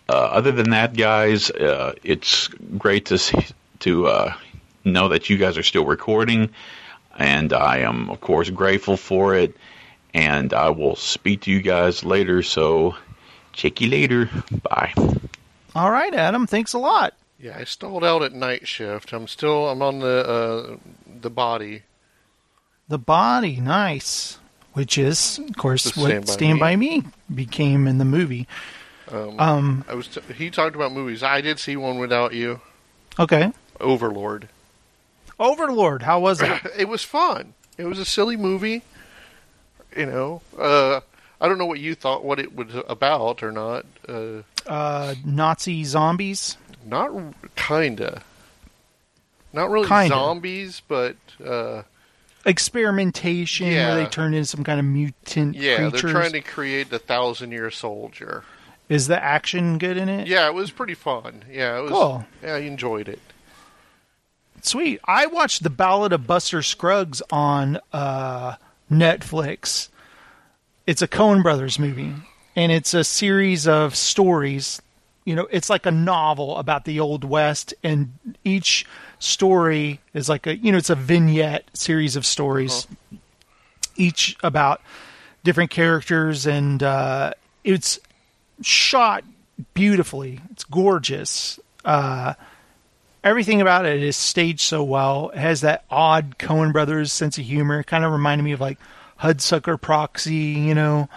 [0.07, 2.47] Uh, other than that, guys, uh, it's
[2.77, 3.45] great to see,
[3.79, 4.33] to uh,
[4.83, 6.49] know that you guys are still recording,
[7.17, 9.55] and I am, of course, grateful for it.
[10.13, 12.41] And I will speak to you guys later.
[12.41, 12.95] So,
[13.53, 14.29] check you later.
[14.63, 14.93] Bye.
[15.75, 16.47] All right, Adam.
[16.47, 17.13] Thanks a lot.
[17.39, 19.13] Yeah, I stalled out at night shift.
[19.13, 20.77] I'm still I'm on the uh,
[21.21, 21.83] the body.
[22.87, 24.37] The body, nice.
[24.73, 26.59] Which is, of course, The what Stand By Stand Me.
[26.59, 27.03] by Me
[27.33, 28.47] became in the movie.
[29.11, 31.23] Um, Um, I was t- he talked about movies.
[31.23, 32.61] I did see one without you.
[33.17, 33.51] Okay.
[33.79, 34.47] Overlord.
[35.39, 36.61] Overlord, how was it?
[36.77, 37.53] it was fun.
[37.77, 38.83] It was a silly movie.
[39.95, 40.99] You know, uh,
[41.41, 43.85] I don't know what you thought what it was about or not.
[44.07, 46.57] Uh, Uh, Nazi zombies.
[46.85, 47.11] not
[47.55, 48.21] kinda.
[49.53, 50.09] Not really Kinda.
[50.09, 51.83] zombies, but uh,
[52.45, 53.89] Experimentation Yeah.
[53.95, 56.01] where they turn into some kind of mutant yeah, creatures.
[56.01, 58.43] they're trying to create the thousand year soldier.
[58.87, 60.27] Is the action good in it?
[60.27, 61.43] Yeah, it was pretty fun.
[61.51, 61.91] Yeah, it was.
[61.91, 62.25] Cool.
[62.43, 63.19] Yeah, I enjoyed it.
[64.61, 64.99] Sweet.
[65.05, 68.55] I watched The Ballad of Buster Scruggs on uh,
[68.91, 69.89] Netflix.
[70.87, 72.13] It's a Coen Brothers movie,
[72.55, 74.81] and it's a series of stories.
[75.23, 78.85] You know, it's like a novel about the Old West, and each
[79.19, 82.87] story is like a you know, it's a vignette series of stories,
[83.95, 84.81] each about
[85.43, 87.99] different characters, and uh, it's
[88.61, 89.23] shot
[89.73, 90.39] beautifully.
[90.51, 91.59] It's gorgeous.
[91.85, 92.33] Uh,
[93.23, 95.29] everything about it is staged so well.
[95.29, 97.81] It has that odd Coen Brothers sense of humor.
[97.81, 98.77] It kind of reminded me of like
[99.21, 101.09] Hudsucker Proxy, you know.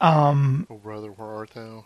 [0.00, 1.84] Um, Oh, brother, where art thou?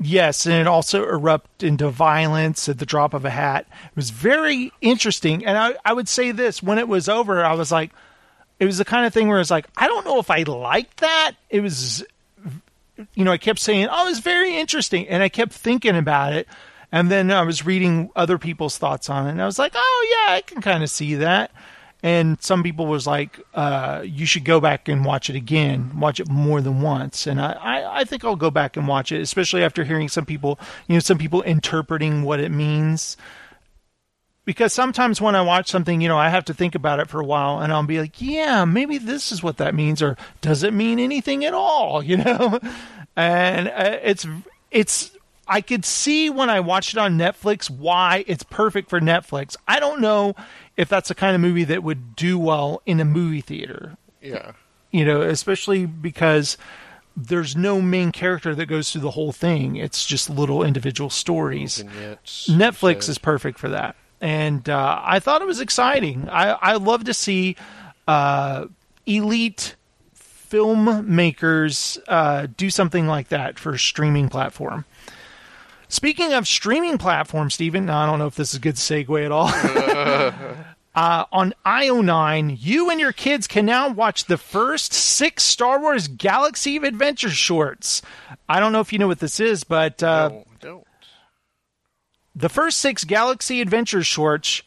[0.00, 3.66] Yes, and it also erupted into violence at the drop of a hat.
[3.70, 7.54] It was very interesting, and I, I would say this: when it was over, I
[7.54, 7.92] was like,
[8.58, 10.98] it was the kind of thing where it's like, I don't know if I liked
[10.98, 11.32] that.
[11.48, 12.04] It was,
[13.14, 16.46] you know, I kept saying, oh, it's very interesting, and I kept thinking about it.
[16.92, 20.26] And then I was reading other people's thoughts on it, and I was like, "Oh
[20.28, 21.52] yeah, I can kind of see that."
[22.02, 26.18] And some people was like, uh, "You should go back and watch it again, watch
[26.18, 29.20] it more than once." And I, I, I think I'll go back and watch it,
[29.20, 33.16] especially after hearing some people, you know, some people interpreting what it means.
[34.46, 37.20] Because sometimes when I watch something, you know, I have to think about it for
[37.20, 40.62] a while, and I'll be like, "Yeah, maybe this is what that means," or "Does
[40.62, 42.60] it mean anything at all?" You know,
[43.14, 44.26] and uh, it's
[44.70, 45.10] it's
[45.46, 49.56] I could see when I watched it on Netflix why it's perfect for Netflix.
[49.66, 50.36] I don't know
[50.80, 53.98] if that's the kind of movie that would do well in a movie theater.
[54.22, 54.52] Yeah.
[54.90, 56.56] You know, especially because
[57.14, 59.76] there's no main character that goes through the whole thing.
[59.76, 61.84] It's just little individual stories.
[62.24, 63.10] Netflix said.
[63.10, 63.94] is perfect for that.
[64.22, 66.30] And uh, I thought it was exciting.
[66.30, 67.56] I, I love to see
[68.08, 68.64] uh,
[69.04, 69.76] elite
[70.16, 74.86] filmmakers uh, do something like that for a streaming platform.
[75.88, 79.32] Speaking of streaming platforms, Stephen, I don't know if this is a good segue at
[79.32, 79.50] all.
[80.94, 86.08] uh, on IO9, you and your kids can now watch the first six Star Wars
[86.08, 88.02] Galaxy of Adventure shorts.
[88.48, 90.86] I don't know if you know what this is, but uh, No, don't.
[92.34, 94.62] the first six Galaxy Adventure shorts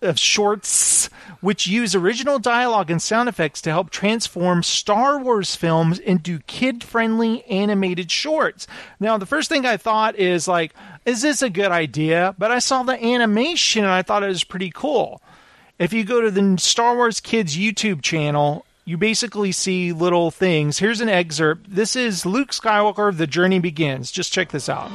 [0.00, 1.08] of shorts
[1.40, 7.42] which use original dialogue and sound effects to help transform Star Wars films into kid-friendly
[7.46, 8.66] animated shorts.
[9.00, 10.74] Now, the first thing I thought is like,
[11.06, 12.34] is this a good idea?
[12.38, 15.22] But I saw the animation and I thought it was pretty cool.
[15.76, 20.78] If you go to the Star Wars Kids YouTube channel, you basically see little things.
[20.78, 21.66] Here's an excerpt.
[21.68, 24.12] This is Luke Skywalker, The Journey Begins.
[24.12, 24.88] Just check this out.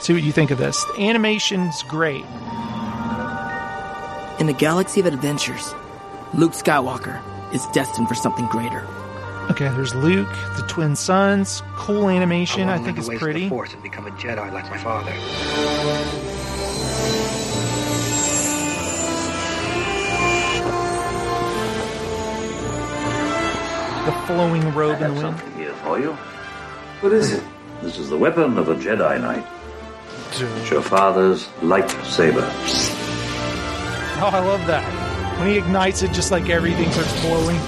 [0.00, 0.84] See what you think of this.
[0.84, 2.24] The animation's great.
[4.38, 5.72] In the galaxy of adventures,
[6.34, 7.22] Luke Skywalker
[7.54, 8.86] is destined for something greater.
[9.50, 11.62] Okay, there's Luke, the twin suns.
[11.74, 12.68] Cool animation.
[12.68, 13.44] I, wanna think learn it's the ways pretty.
[13.44, 16.55] Of the Force and become a Jedi like my father.
[24.06, 25.38] The flowing robe I and have wind.
[25.38, 26.12] something here for you.
[27.00, 27.42] What is it?
[27.82, 29.44] This is the weapon of a Jedi Knight.
[30.30, 32.42] It's your father's lightsaber.
[34.18, 34.84] Oh, I love that.
[35.38, 37.58] When he ignites it, just like everything starts glowing.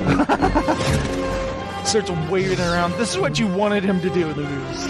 [1.84, 2.92] starts waving around.
[2.92, 4.86] This is what you wanted him to do, Louise.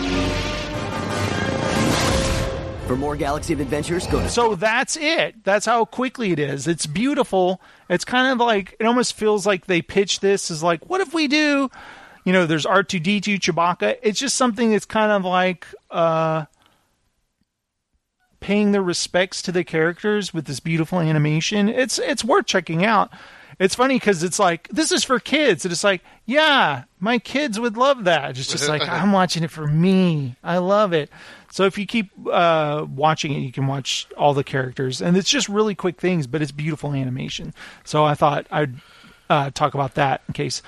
[2.91, 5.45] For more Galaxy of Adventures, go to So that's it.
[5.45, 6.67] That's how quickly it is.
[6.67, 7.61] It's beautiful.
[7.89, 11.15] It's kind of like it almost feels like they pitched this as like, what if
[11.15, 11.71] we do?
[12.25, 13.99] You know, there's R two D two Chewbacca.
[14.03, 16.47] It's just something that's kind of like uh,
[18.41, 21.69] paying their respects to the characters with this beautiful animation.
[21.69, 23.13] It's it's worth checking out.
[23.61, 27.61] It's funny because it's like this is for kids, and it's like, yeah, my kids
[27.61, 28.37] would love that.
[28.37, 30.35] It's just like I'm watching it for me.
[30.43, 31.09] I love it.
[31.51, 35.29] So if you keep uh, watching it, you can watch all the characters, and it's
[35.29, 37.53] just really quick things, but it's beautiful animation.
[37.85, 38.75] So I thought I'd
[39.29, 40.63] uh, talk about that in case.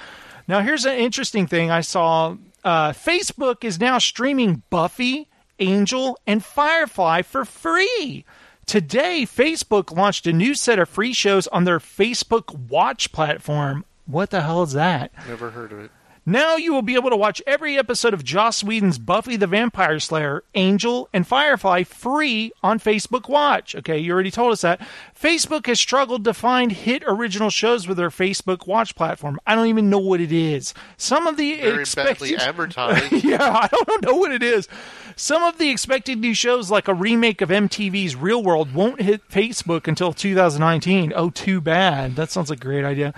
[0.48, 2.36] Now here's an interesting thing I saw.
[2.64, 5.28] Uh, Facebook is now streaming Buffy,
[5.58, 8.24] Angel, and Firefly for free.
[8.66, 13.84] Today, Facebook launched a new set of free shows on their Facebook Watch platform.
[14.06, 15.12] What the hell is that?
[15.28, 15.90] Never heard of it.
[16.24, 19.98] Now you will be able to watch every episode of Joss Whedon's Buffy the Vampire
[19.98, 23.74] Slayer, Angel, and Firefly free on Facebook Watch.
[23.74, 24.80] Okay, you already told us that.
[25.20, 29.40] Facebook has struggled to find hit original shows with their Facebook Watch platform.
[29.48, 30.74] I don't even know what it is.
[30.96, 33.24] Some of the Very expected badly advertised.
[33.24, 34.68] yeah, I don't know what it is.
[35.16, 39.28] Some of the expected new shows, like a remake of MTV's Real World, won't hit
[39.28, 41.12] Facebook until 2019.
[41.14, 42.16] Oh, too bad.
[42.16, 43.12] That sounds like a great idea.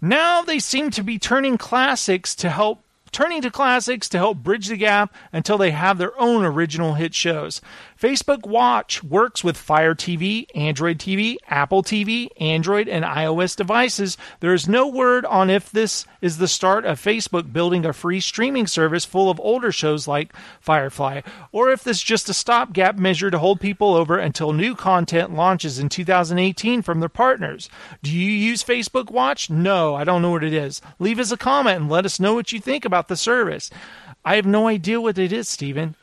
[0.00, 2.84] Now they seem to be turning classics to help.
[3.12, 7.12] Turning to classics to help bridge the gap until they have their own original hit
[7.12, 7.60] shows.
[8.00, 14.16] Facebook Watch works with Fire TV, Android TV, Apple TV, Android, and iOS devices.
[14.40, 18.20] There is no word on if this is the start of Facebook building a free
[18.20, 20.32] streaming service full of older shows like
[20.62, 21.20] Firefly,
[21.52, 25.34] or if this is just a stopgap measure to hold people over until new content
[25.34, 27.68] launches in 2018 from their partners.
[28.02, 29.50] Do you use Facebook Watch?
[29.50, 30.80] No, I don't know what it is.
[30.98, 33.70] Leave us a comment and let us know what you think about the service.
[34.24, 35.96] I have no idea what it is, Steven.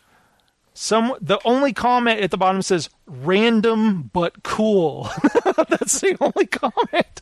[0.80, 5.10] Some the only comment at the bottom says random but cool.
[5.70, 7.22] That's the only comment.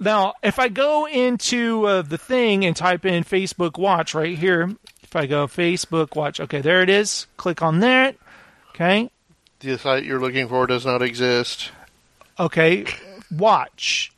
[0.00, 4.74] Now, if I go into uh, the thing and type in Facebook Watch right here,
[5.02, 7.26] if I go Facebook Watch, okay, there it is.
[7.36, 8.16] Click on that.
[8.70, 9.10] Okay.
[9.60, 11.70] The site you're looking for does not exist.
[12.38, 12.86] Okay.
[13.30, 14.10] Watch.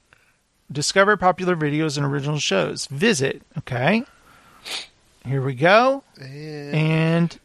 [0.71, 2.87] Discover popular videos and original shows.
[2.87, 3.43] Visit.
[3.59, 4.05] Okay.
[5.25, 6.05] Here we go.
[6.21, 7.37] And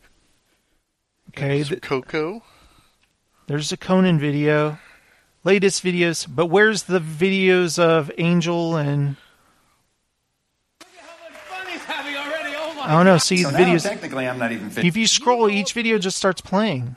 [1.36, 2.43] okay, th- Coco.
[3.47, 4.77] there's a Conan video,
[5.43, 6.27] latest videos.
[6.29, 9.15] But where's the videos of Angel and?
[12.84, 13.17] I don't know.
[13.19, 13.84] See So the videos.
[13.84, 14.86] technically, I'm not even fit.
[14.86, 16.95] If you scroll, each video just starts playing.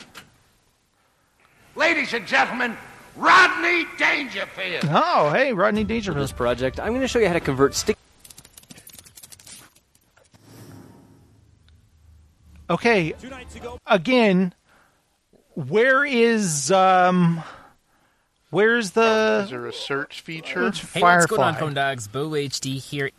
[1.76, 2.76] Ladies and gentlemen,
[3.16, 4.84] Rodney Dangerfield.
[4.90, 7.98] Oh, hey, Rodney For this project, I'm going to show you how to convert stick.
[12.70, 13.14] Okay.
[13.86, 14.54] Again,
[15.54, 17.42] where is um,
[18.50, 20.66] where's the Is the there a search feature?
[20.66, 21.64] It's Hey, what's going on, Firefly.
[21.66, 22.08] Home Dogs?
[22.08, 23.10] Bo HD here.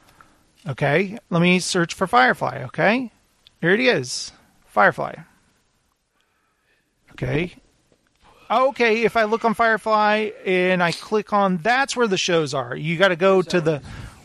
[0.67, 2.63] Okay, let me search for Firefly.
[2.65, 3.11] Okay,
[3.61, 4.31] here it is,
[4.65, 5.15] Firefly.
[7.11, 7.53] Okay.
[8.49, 12.75] Okay, if I look on Firefly and I click on, that's where the shows are.
[12.75, 13.81] You got to go to the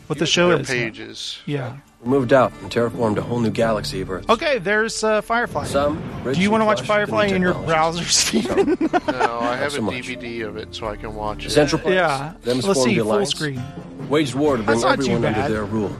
[0.07, 0.67] what the show is.
[0.67, 1.39] pages.
[1.45, 1.77] Yeah.
[2.03, 4.29] We moved out and terraformed a whole new galaxy of Earth.
[4.29, 5.65] Okay, there's uh, Firefly.
[5.65, 8.31] Some rich Do you want to watch flush Firefly new in your technologies.
[8.31, 8.77] browser, Steven?
[9.07, 9.95] No, I have so a much.
[9.95, 11.51] DVD of it, so I can watch it.
[11.51, 12.33] Central Parks, Yeah.
[12.41, 13.61] them Let's formed see, the full alliance, screen.
[14.09, 15.51] Waged war to bring That's not too everyone under bad.
[15.51, 15.95] their rule.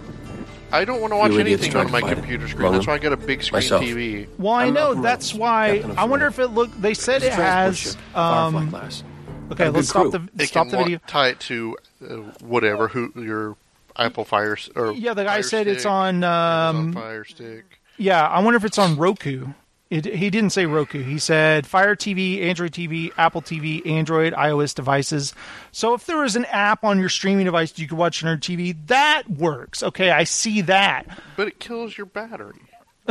[0.73, 2.15] I don't want to watch Few idiots anything tried on to my fight it.
[2.15, 2.61] computer screen.
[2.61, 3.83] Among That's them, why I got a big screen myself.
[3.83, 4.27] TV.
[4.39, 5.69] Well, I I'm know Malcolm that's Rose, why.
[5.75, 6.71] captain of I wonder if it look.
[6.81, 7.77] They said it It's a transport has.
[7.77, 9.03] ship, Firefly Um, class.
[9.51, 10.11] okay, Got a let's good stop crew.
[10.35, 10.99] the It stop can the wa- video.
[11.07, 12.05] tie it to uh,
[12.41, 13.55] whatever who your
[13.97, 16.23] Apple Fire or Yeah, the guy Fire said it's on.
[16.23, 17.79] Um, Fire Stick.
[17.97, 19.47] yeah, I wonder if it's on Roku.
[19.89, 21.03] It, he didn't say Roku.
[21.03, 25.33] He said Fire TV, Android TV, Apple TV, Android, iOS devices.
[25.73, 28.37] So if there is an app on your streaming device you could watch on your
[28.37, 29.83] TV, that works.
[29.83, 31.07] Okay, I see that.
[31.35, 32.61] But it kills your battery.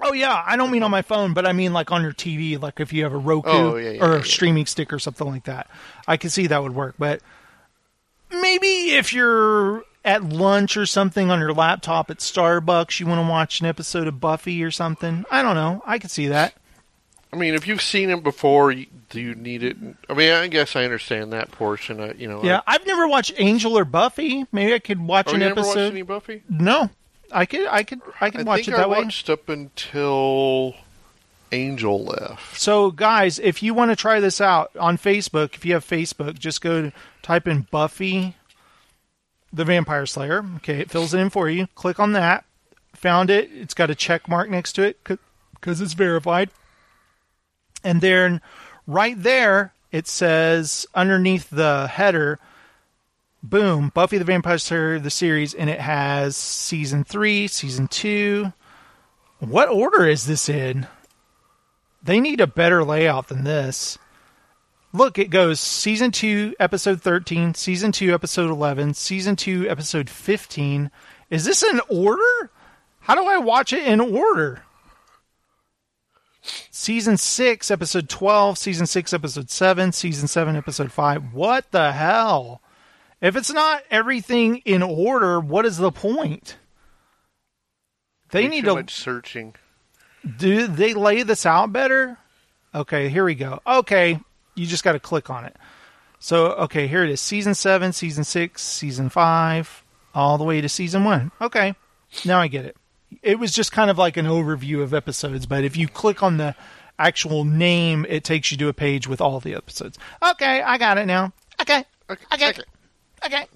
[0.00, 2.60] Oh yeah, I don't mean on my phone, but I mean like on your TV,
[2.60, 5.00] like if you have a Roku Oh, yeah, yeah, or yeah, a streaming stick or
[5.00, 5.68] something like that.
[6.06, 7.20] I can see that would work, but
[8.30, 8.66] maybe
[8.96, 13.60] if you're at lunch or something on your laptop at Starbucks, you want to watch
[13.60, 15.24] an episode of Buffy or something.
[15.30, 15.82] I don't know.
[15.86, 16.54] I could see that.
[17.30, 19.76] I mean, if you've seen it before, do you need it?
[20.08, 22.00] I mean, I guess I understand that portion.
[22.00, 24.46] I, you know, Yeah, I've never watched Angel or Buffy.
[24.50, 25.92] Maybe I could watch Oh, an you never watched episode.
[25.92, 26.42] any Buffy?
[26.48, 26.88] No,
[27.30, 29.02] I could, I could, I could I watch it that I way.
[29.02, 30.74] watched up until
[31.52, 32.58] Angel left.
[32.58, 36.38] So, guys, if you want to try this out on Facebook, if you have Facebook,
[36.38, 36.92] just go to
[37.28, 38.34] type in Buffy
[39.52, 40.42] the Vampire Slayer.
[40.56, 41.66] Okay, it fills it in for you.
[41.74, 42.46] Click on that.
[42.94, 43.50] Found it.
[43.52, 46.48] It's got a check mark next to it because it's verified.
[47.84, 48.40] And then
[48.86, 52.38] right there, it says underneath the header,
[53.42, 58.54] boom, Buffy the Vampire Slayer, the series, and it has season three, season two.
[59.38, 60.86] What order is this in?
[62.02, 63.98] They need a better layout than this.
[64.92, 70.90] Look, it goes season 2, episode 13, season 2, episode 11, season 2, episode 15.
[71.28, 72.50] Is this in order?
[73.00, 74.62] How do I watch it in order?
[76.70, 81.34] Season 6, episode 12, season 6, episode 7, season 7, episode 5.
[81.34, 82.62] What the hell?
[83.20, 86.56] If it's not everything in order, what is the point?
[88.30, 89.54] They Way need to much searching.
[90.38, 92.16] do they lay this out better?
[92.74, 93.60] Okay, here we go.
[93.66, 94.20] Okay,
[94.58, 95.56] you just got to click on it.
[96.18, 97.20] So, okay, here it is.
[97.20, 99.84] Season 7, Season 6, Season 5,
[100.14, 101.30] all the way to Season 1.
[101.40, 101.74] Okay,
[102.24, 102.76] now I get it.
[103.22, 106.36] It was just kind of like an overview of episodes, but if you click on
[106.36, 106.54] the
[106.98, 109.98] actual name, it takes you to a page with all the episodes.
[110.22, 111.32] Okay, I got it now.
[111.60, 112.62] Okay, okay, okay, okay,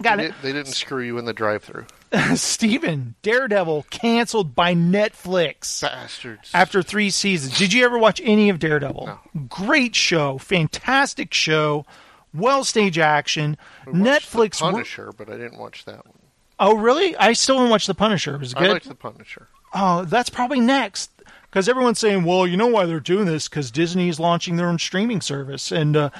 [0.02, 0.26] got they it.
[0.28, 1.86] Did, they didn't screw you in the drive-through.
[2.34, 5.82] Steven, Daredevil canceled by Netflix.
[5.82, 6.50] Bastards.
[6.52, 7.56] After three seasons.
[7.58, 9.18] Did you ever watch any of Daredevil?
[9.48, 10.38] Great show.
[10.38, 11.86] Fantastic show.
[12.34, 13.56] Well stage action.
[13.86, 14.58] Netflix.
[14.58, 16.18] The Punisher, but I didn't watch that one.
[16.58, 17.16] Oh, really?
[17.16, 18.34] I still haven't watched The Punisher.
[18.34, 18.70] It Was it I good?
[18.72, 19.48] liked the Punisher.
[19.74, 21.10] Oh, that's probably next.
[21.50, 23.48] Because everyone's saying, well, you know why they're doing this?
[23.48, 25.70] Because Disney is launching their own streaming service.
[25.70, 26.10] And uh,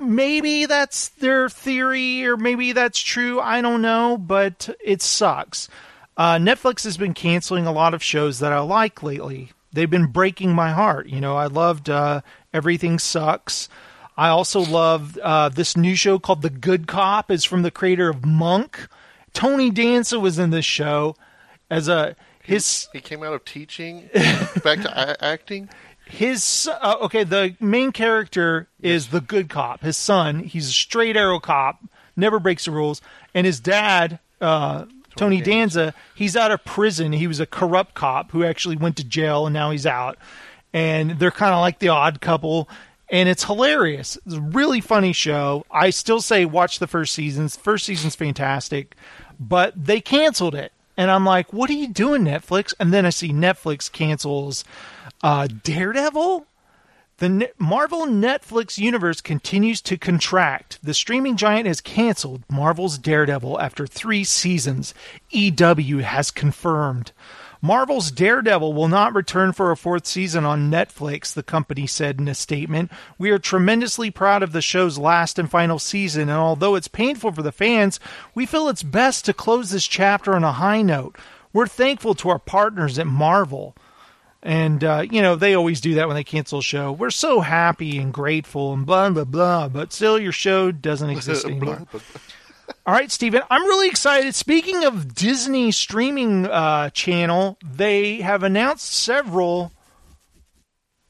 [0.00, 3.40] maybe that's their theory, or maybe that's true.
[3.40, 5.68] I don't know, but it sucks.
[6.16, 9.50] Uh, Netflix has been canceling a lot of shows that I like lately.
[9.72, 11.08] They've been breaking my heart.
[11.08, 12.22] You know, I loved uh,
[12.54, 13.68] Everything Sucks.
[14.16, 17.30] I also love uh, this new show called The Good Cop.
[17.30, 18.88] is from the creator of Monk.
[19.34, 21.14] Tony Danza was in this show
[21.70, 24.08] as a his He came out of teaching
[24.64, 25.68] back to acting.
[26.06, 29.82] His uh, okay the main character is the good cop.
[29.82, 31.84] His son he's a straight arrow cop
[32.16, 33.02] never breaks the rules.
[33.34, 34.86] And his dad uh,
[35.16, 37.12] tony, danza he's out of prison.
[37.12, 40.16] He was a corrupt cop who actually went to jail and now he's out.
[40.72, 42.68] And they're kind of like the odd couple.
[43.08, 44.16] And it's hilarious.
[44.26, 45.64] It's a really funny show.
[45.70, 47.56] I still say watch the first seasons.
[47.56, 48.94] First season's fantastic.
[49.40, 50.72] But they canceled it.
[50.96, 52.72] And i'm like what are you doing netflix?
[52.78, 54.64] And then i see netflix cancels
[55.22, 56.46] uh, Daredevil?
[57.18, 60.78] The Ne- Marvel Netflix universe continues to contract.
[60.82, 64.92] The streaming giant has canceled Marvel's Daredevil after three seasons.
[65.30, 67.12] EW has confirmed.
[67.62, 72.28] Marvel's Daredevil will not return for a fourth season on Netflix, the company said in
[72.28, 72.92] a statement.
[73.18, 77.32] We are tremendously proud of the show's last and final season, and although it's painful
[77.32, 77.98] for the fans,
[78.34, 81.16] we feel it's best to close this chapter on a high note.
[81.52, 83.74] We're thankful to our partners at Marvel.
[84.46, 86.92] And, uh, you know, they always do that when they cancel a show.
[86.92, 91.44] We're so happy and grateful and blah, blah, blah, but still your show doesn't exist
[91.46, 91.84] anymore.
[92.86, 94.36] All right, Steven, I'm really excited.
[94.36, 99.72] Speaking of Disney streaming uh, channel, they have announced several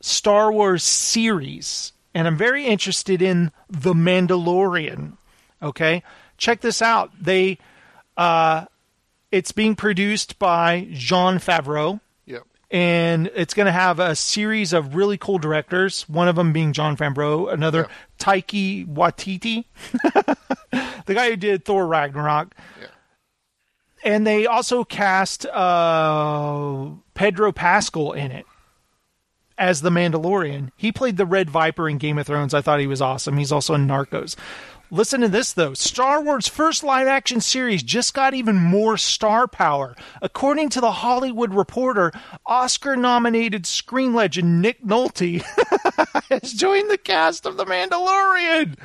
[0.00, 5.18] Star Wars series, and I'm very interested in The Mandalorian.
[5.62, 6.02] Okay,
[6.38, 7.10] check this out.
[7.20, 7.58] They,
[8.16, 8.64] uh,
[9.30, 12.00] it's being produced by Jon Favreau.
[12.70, 16.08] And it's going to have a series of really cool directors.
[16.08, 17.88] One of them being Jon Favreau, another
[18.18, 19.64] Taika Waititi,
[21.06, 22.54] the guy who did Thor Ragnarok.
[24.04, 28.46] And they also cast uh, Pedro Pascal in it
[29.58, 30.70] as the Mandalorian.
[30.76, 32.54] He played the Red Viper in Game of Thrones.
[32.54, 33.36] I thought he was awesome.
[33.36, 34.36] He's also in Narcos.
[34.90, 35.74] Listen to this, though.
[35.74, 39.96] Star Wars' first live action series just got even more star power.
[40.22, 42.12] According to The Hollywood Reporter,
[42.46, 45.42] Oscar nominated screen legend Nick Nolte
[46.30, 48.76] has joined the cast of The Mandalorian.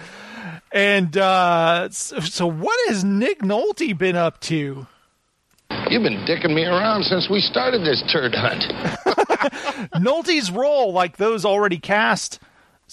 [0.72, 4.88] And uh, so, so, what has Nick Nolte been up to?
[5.90, 8.64] You've been dicking me around since we started this turd hunt.
[9.96, 12.40] Nolte's role, like those already cast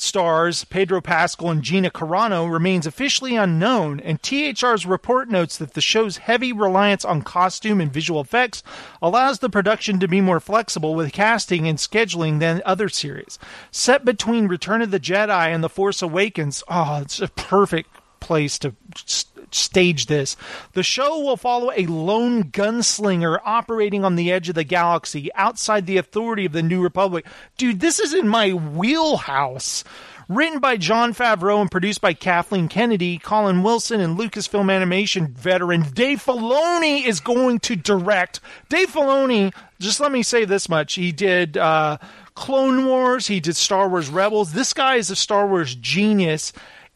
[0.00, 5.80] stars Pedro Pascal and Gina Carano, remains officially unknown, and THR's report notes that the
[5.80, 8.62] show's heavy reliance on costume and visual effects
[9.02, 13.38] allows the production to be more flexible with casting and scheduling than other series.
[13.70, 17.90] Set between Return of the Jedi and The Force Awakens, oh, it's a perfect
[18.20, 20.36] place to s- stage this.
[20.72, 25.86] The show will follow a lone gunslinger operating on the edge of the galaxy outside
[25.86, 27.24] the authority of the New Republic.
[27.56, 29.84] Dude, this is in my wheelhouse.
[30.28, 35.80] Written by Jon Favreau and produced by Kathleen Kennedy, Colin Wilson, and Lucasfilm Animation veteran
[35.94, 38.40] Dave Filoni is going to direct.
[38.68, 41.96] Dave Filoni, just let me say this much: he did uh,
[42.34, 44.52] Clone Wars, he did Star Wars Rebels.
[44.52, 46.52] This guy is a Star Wars genius.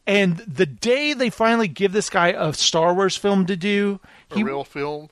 [0.06, 4.00] And the day they finally give this guy a Star Wars film to do,
[4.34, 5.10] A real film.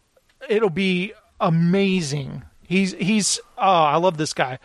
[0.48, 2.42] it'll be amazing.
[2.62, 4.58] He's he's oh, I love this guy.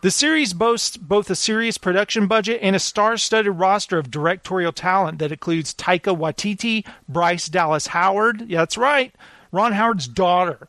[0.00, 5.18] The series boasts both a serious production budget and a star-studded roster of directorial talent
[5.20, 8.48] that includes Taika Waititi, Bryce Dallas Howard.
[8.48, 9.14] Yeah, that's right.
[9.52, 10.68] Ron Howard's daughter.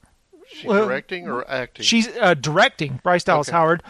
[0.51, 1.83] She Well, directing or acting?
[1.83, 2.99] She's uh, directing.
[3.01, 3.57] Bryce Dallas Okay.
[3.57, 3.81] Howard.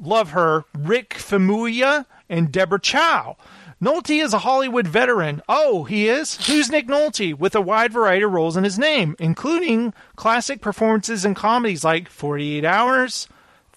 [0.00, 0.64] Love her.
[0.76, 3.36] Rick Famuyiwa and Deborah Chow.
[3.82, 5.42] Nolte is a Hollywood veteran.
[5.48, 6.46] Oh, he is?
[6.46, 7.34] Who's Nick Nolte?
[7.34, 12.08] With a wide variety of roles in his name, including classic performances in comedies like
[12.08, 13.28] 48 Hours,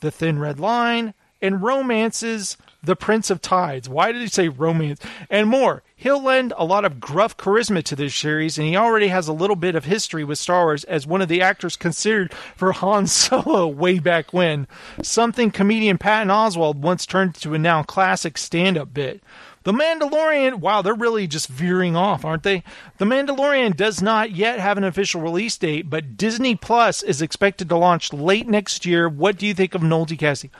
[0.02, 3.89] The Thin Red Line, and romances The Prince of Tides.
[3.89, 5.00] Why did he say romance?
[5.30, 5.84] And more.
[6.00, 9.34] He'll lend a lot of gruff charisma to this series, and he already has a
[9.34, 13.08] little bit of history with Star Wars as one of the actors considered for Han
[13.08, 14.68] Solo way back when.
[15.02, 19.24] Something comedian Patton Oswalt once turned to a now classic stand up bit.
[19.68, 22.63] The Mandalorian, wow, they're really just veering off, aren't they?
[22.99, 27.68] The Mandalorian does not yet have an official release date, but Disney Plus is expected
[27.68, 29.09] to launch late next year.
[29.09, 30.51] What do you think of Nolte Cassie?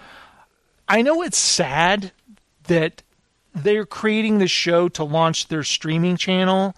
[0.90, 2.12] I know it's sad
[2.64, 3.02] that
[3.56, 6.76] they're creating the show to launch their streaming channel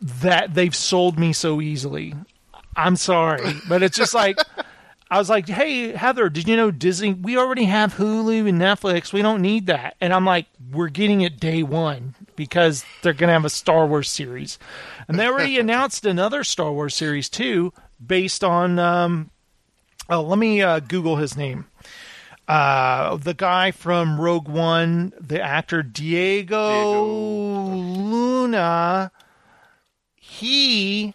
[0.00, 2.14] that they've sold me so easily.
[2.76, 4.38] I'm sorry, but it's just like
[5.10, 7.14] I was like, "Hey, Heather, did you know Disney?
[7.14, 9.12] We already have Hulu and Netflix.
[9.12, 13.28] We don't need that." And I'm like, "We're getting it day one because they're going
[13.28, 14.58] to have a Star Wars series,
[15.08, 17.72] and they already announced another Star Wars series too,
[18.04, 18.78] based on.
[18.78, 19.30] Um,
[20.08, 21.66] oh, let me uh, Google his name.
[22.46, 27.04] Uh, the guy from Rogue One, the actor Diego,
[27.74, 29.12] Luna,
[30.16, 31.14] he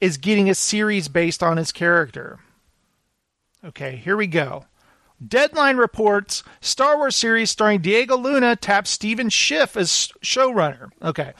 [0.00, 2.38] is getting a series based on his character.
[3.68, 4.64] Okay, here we go.
[5.26, 10.90] Deadline reports Star Wars series starring Diego Luna taps Stephen Schiff as showrunner.
[11.02, 11.34] Okay.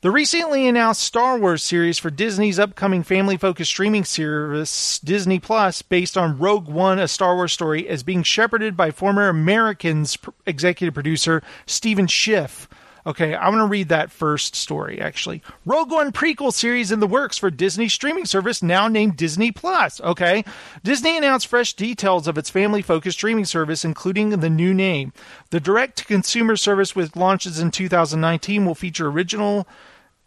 [0.00, 5.82] The recently announced Star Wars series for Disney's upcoming family focused streaming service, Disney Plus,
[5.82, 10.16] based on Rogue One, a Star Wars story, is being shepherded by former Americans
[10.46, 12.68] executive producer Stephen Schiff.
[13.08, 15.42] Okay, I'm going to read that first story, actually.
[15.64, 19.98] Rogue One prequel series in the works for Disney streaming service now named Disney Plus.
[20.02, 20.44] Okay.
[20.84, 25.14] Disney announced fresh details of its family focused streaming service, including the new name.
[25.48, 29.66] The direct to consumer service, which launches in 2019, will feature original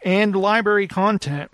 [0.04, 1.51] and library content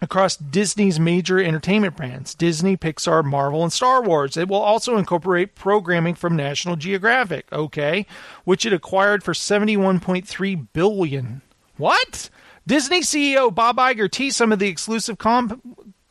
[0.00, 4.36] across Disney's major entertainment brands Disney, Pixar, Marvel, and Star Wars.
[4.36, 8.06] It will also incorporate programming from National Geographic, okay,
[8.44, 11.42] which it acquired for 71.3 billion.
[11.76, 12.30] What?
[12.66, 15.62] Disney CEO Bob Iger teased some of the exclusive com-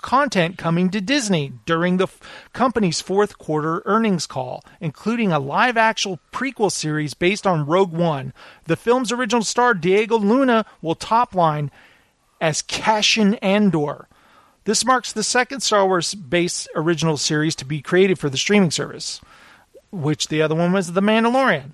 [0.01, 2.19] content coming to Disney during the f-
[2.53, 8.33] company's fourth quarter earnings call, including a live actual prequel series based on Rogue One.
[8.65, 11.69] The film's original star Diego Luna will topline
[12.41, 14.07] as Cassian Andor.
[14.65, 18.71] This marks the second Star Wars based original series to be created for the streaming
[18.71, 19.21] service,
[19.91, 21.71] which the other one was The Mandalorian.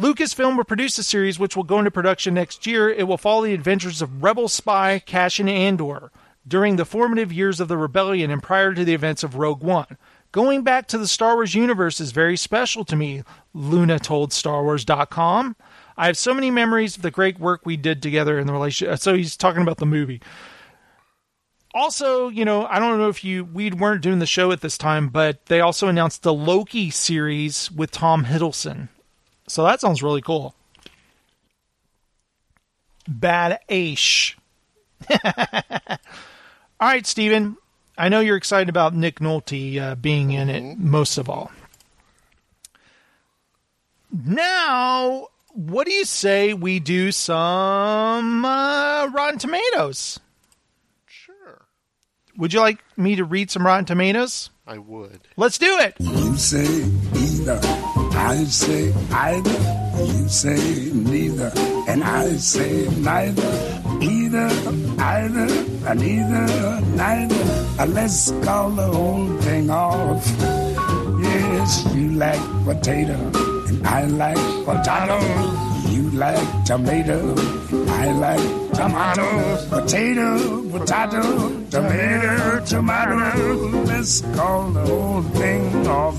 [0.00, 2.88] Lucasfilm will produce a series, which will go into production next year.
[2.88, 6.10] It will follow the adventures of rebel spy Cassian Andor
[6.46, 9.96] during the formative years of the rebellion and prior to the events of Rogue One.
[10.32, 13.22] Going back to the Star Wars universe is very special to me,
[13.52, 15.54] Luna told StarWars.com.
[15.96, 18.98] I have so many memories of the great work we did together in the relationship.
[18.98, 20.20] So he's talking about the movie.
[21.72, 24.78] Also, you know, I don't know if you we weren't doing the show at this
[24.78, 28.88] time, but they also announced the Loki series with Tom Hiddleston.
[29.48, 30.54] So that sounds really cool.
[33.08, 34.36] Bad Aish.
[35.10, 35.98] all
[36.80, 37.56] right, Steven.
[37.98, 41.52] I know you're excited about Nick Nolte uh, being in it most of all.
[44.12, 50.18] Now, what do you say we do some uh, Rotten Tomatoes?
[51.06, 51.66] Sure.
[52.36, 54.50] Would you like me to read some Rotten Tomatoes?
[54.66, 55.20] I would.
[55.36, 55.94] Let's do it.
[56.00, 56.64] You say
[57.14, 57.60] either,
[58.16, 59.80] I say either.
[59.96, 61.52] You say neither,
[61.88, 63.80] and I say neither.
[64.00, 64.48] Either,
[64.98, 67.80] either, and either, neither.
[67.80, 70.26] Uh, Let's call the whole thing off.
[71.22, 75.18] Yes, you like potato, and I like potato.
[75.90, 77.34] You like tomato.
[77.88, 79.66] I like tomatoes.
[79.66, 83.82] Potato, potato, tomato, tomato.
[83.84, 86.18] Let's call the whole thing off.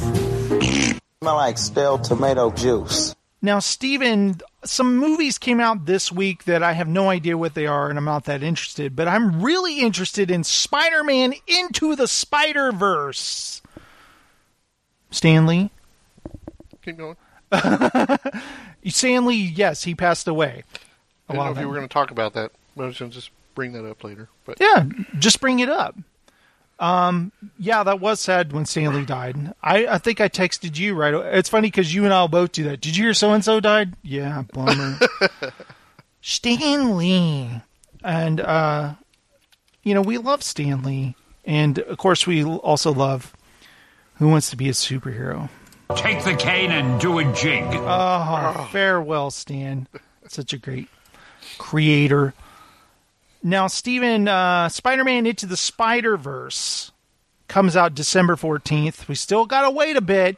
[1.22, 3.16] Smell like stale tomato juice.
[3.42, 7.68] Now, Steven, some movies came out this week that I have no idea what they
[7.68, 12.08] are, and I'm not that interested, but I'm really interested in Spider Man Into the
[12.08, 13.62] Spider Verse.
[15.12, 15.70] Stan Lee?
[16.84, 17.18] Keep going.
[18.88, 20.64] Stan Lee, yes, he passed away.
[21.28, 22.52] I didn't know if you were going to talk about that.
[22.78, 24.30] I was going to just bring that up later.
[24.46, 24.86] But Yeah,
[25.18, 25.96] just bring it up.
[26.78, 29.54] Um, yeah, that was sad when Stan Lee died.
[29.64, 31.14] I, I think I texted you right.
[31.14, 32.82] It's funny because you and I'll both do that.
[32.82, 33.94] Did you hear so and so died?
[34.04, 35.00] Yeah, bummer.
[36.22, 37.50] Stan Lee,
[38.04, 38.96] and uh,
[39.84, 41.16] you know we love Stan Lee,
[41.46, 43.34] and of course we also love
[44.16, 45.50] Who Wants to Be a Superhero.
[45.96, 47.64] Take the cane and do a jig.
[47.74, 49.88] Oh, farewell, Stan.
[50.28, 50.88] Such a great
[51.58, 52.34] creator.
[53.44, 56.92] Now, Steven, uh, Spider Man Into the Spider Verse
[57.48, 59.08] comes out December 14th.
[59.08, 60.38] We still got to wait a bit,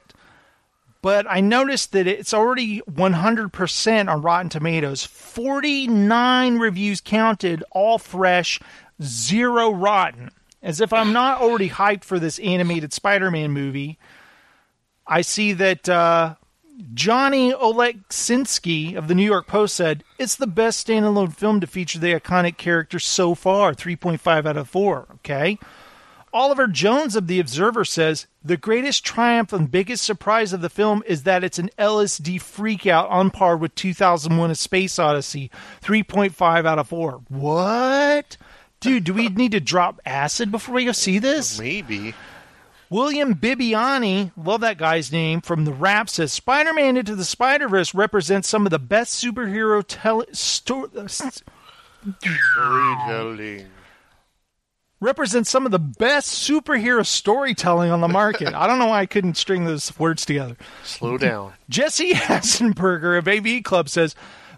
[1.01, 5.05] but I noticed that it's already 100% on Rotten Tomatoes.
[5.05, 8.59] 49 reviews counted, all fresh,
[9.01, 10.31] zero rotten.
[10.61, 13.97] As if I'm not already hyped for this animated Spider Man movie.
[15.07, 16.35] I see that uh,
[16.93, 21.99] Johnny Oleksinski of the New York Post said it's the best standalone film to feature
[21.99, 25.07] the iconic character so far, 3.5 out of 4.
[25.15, 25.57] Okay.
[26.33, 31.01] Oliver Jones of The Observer says the greatest triumph and biggest surprise of the film
[31.07, 35.49] is that it's an LSD freakout on par with 2001 A Space Odyssey,
[35.81, 37.21] 3.5 out of 4.
[37.29, 38.37] What?
[38.81, 41.59] Dude, do we need to drop acid before we go see this?
[41.59, 42.13] Maybe.
[42.89, 47.93] William Bibbiani, love that guy's name, from TheWrap says Spider Man Into the Spider Verse
[47.93, 50.89] represents some of the best superhero tele- sto-
[52.53, 53.67] Storytelling.
[55.01, 58.53] represents some of the best superhero storytelling on the market.
[58.53, 60.55] I don't know why I couldn't string those words together.
[60.83, 61.53] Slow down.
[61.69, 64.15] Jesse Hassenberger of AV Club says,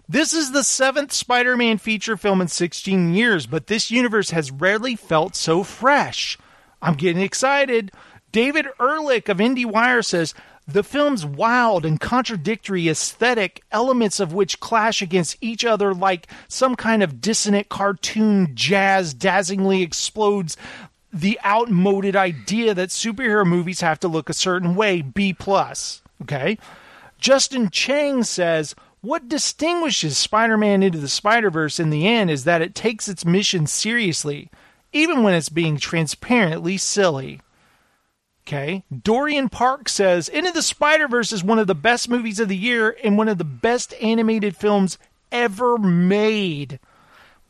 [0.08, 4.50] This is the seventh Spider Man feature film in 16 years, but this universe has
[4.52, 6.38] rarely felt so fresh.
[6.82, 7.92] I'm getting excited.
[8.32, 10.34] David Ehrlich of IndieWire says,
[10.66, 16.76] the film's wild and contradictory aesthetic, elements of which clash against each other like some
[16.76, 20.56] kind of dissonant cartoon jazz, dazzlingly explodes
[21.12, 25.02] the outmoded idea that superhero movies have to look a certain way.
[25.02, 26.02] B plus.
[26.22, 26.56] Okay.
[27.18, 32.44] Justin Chang says, what distinguishes Spider Man into the Spider Verse in the end is
[32.44, 34.50] that it takes its mission seriously,
[34.92, 37.40] even when it's being transparently silly.
[38.50, 38.82] Okay.
[39.04, 42.56] Dorian Park says Into the Spider Verse is one of the best movies of the
[42.56, 44.98] year and one of the best animated films
[45.30, 46.80] ever made.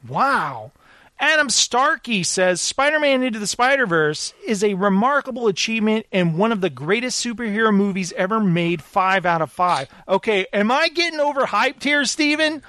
[0.07, 0.72] Wow.
[1.18, 6.53] Adam Starkey says Spider Man Into the Spider Verse is a remarkable achievement and one
[6.53, 8.82] of the greatest superhero movies ever made.
[8.82, 9.88] Five out of five.
[10.07, 12.62] Okay, am I getting overhyped here, Steven?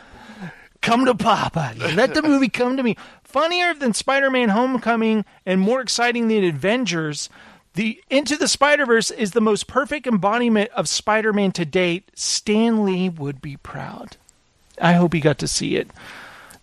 [0.82, 1.76] Come to Papa.
[1.78, 2.96] Let the movie come to me.
[3.24, 7.30] Funnier than Spider Man Homecoming and more exciting than Avengers.
[7.74, 12.12] The Into the Spider Verse is the most perfect embodiment of Spider Man to date.
[12.16, 14.18] Stan Lee would be proud.
[14.80, 15.90] I hope he got to see it.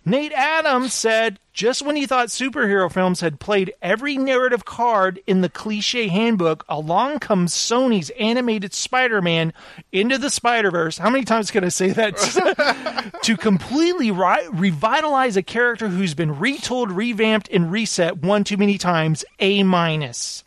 [0.05, 5.41] Nate Adams said, just when you thought superhero films had played every narrative card in
[5.41, 9.51] the cliche handbook, along comes Sony's animated Spider Man
[9.91, 10.97] into the Spider Verse.
[10.97, 13.13] How many times can I say that?
[13.23, 18.77] to completely ri- revitalize a character who's been retold, revamped, and reset one too many
[18.77, 19.25] times.
[19.39, 20.43] A minus.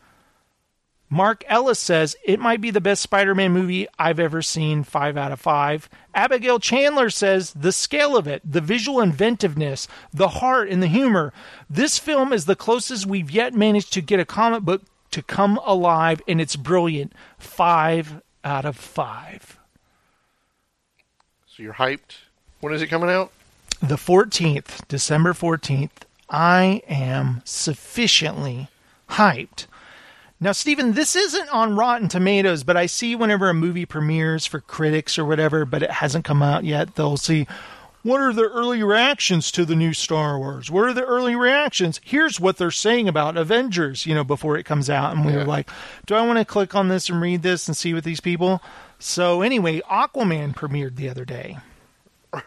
[1.13, 5.19] Mark Ellis says it might be the best Spider Man movie I've ever seen, 5
[5.19, 5.91] out of 5.
[6.15, 11.35] Abigail Chandler says the scale of it, the visual inventiveness, the heart, and the humor.
[11.69, 15.61] This film is the closest we've yet managed to get a comic book to come
[15.67, 17.13] alive, and it's brilliant.
[17.37, 19.59] 5 out of 5.
[21.47, 22.21] So you're hyped.
[22.61, 23.33] When is it coming out?
[23.83, 25.91] The 14th, December 14th.
[26.31, 28.69] I am sufficiently
[29.11, 29.67] hyped.
[30.43, 34.59] Now, Stephen, this isn't on Rotten Tomatoes, but I see whenever a movie premieres for
[34.59, 37.47] critics or whatever, but it hasn't come out yet, they'll see
[38.03, 40.69] what are the early reactions to the new Star Wars?
[40.69, 42.01] What are the early reactions?
[42.03, 45.15] Here's what they're saying about Avengers, you know, before it comes out.
[45.15, 45.71] And we were like,
[46.07, 48.61] do I want to click on this and read this and see what these people?
[48.99, 51.59] So, anyway, Aquaman premiered the other day.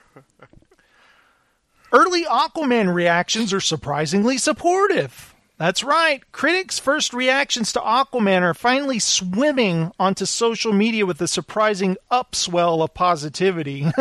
[1.93, 5.34] Early Aquaman reactions are surprisingly supportive.
[5.57, 6.21] That's right.
[6.31, 12.83] Critics' first reactions to Aquaman are finally swimming onto social media with a surprising upswell
[12.83, 13.85] of positivity.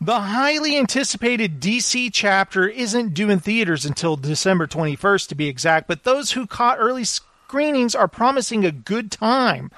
[0.00, 5.88] The highly anticipated DC chapter isn't due in theaters until December 21st, to be exact,
[5.88, 9.70] but those who caught early screenings are promising a good time.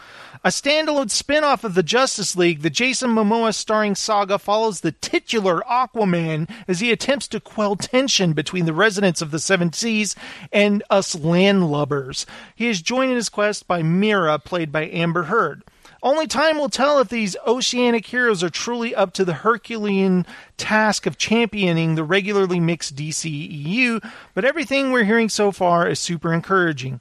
[0.42, 4.92] A standalone spin off of the Justice League, the Jason Momoa starring saga follows the
[4.92, 10.16] titular Aquaman as he attempts to quell tension between the residents of the Seven Seas
[10.50, 12.24] and us landlubbers.
[12.54, 15.62] He is joined in his quest by Mera, played by Amber Heard.
[16.02, 20.24] Only time will tell if these oceanic heroes are truly up to the Herculean
[20.56, 26.32] task of championing the regularly mixed DCEU, but everything we're hearing so far is super
[26.32, 26.98] encouraging.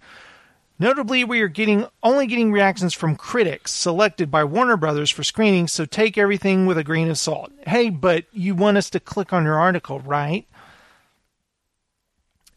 [0.81, 5.67] Notably, we are getting only getting reactions from critics selected by Warner Brothers for screening,
[5.67, 7.51] so take everything with a grain of salt.
[7.67, 10.47] Hey, but you want us to click on your article, right?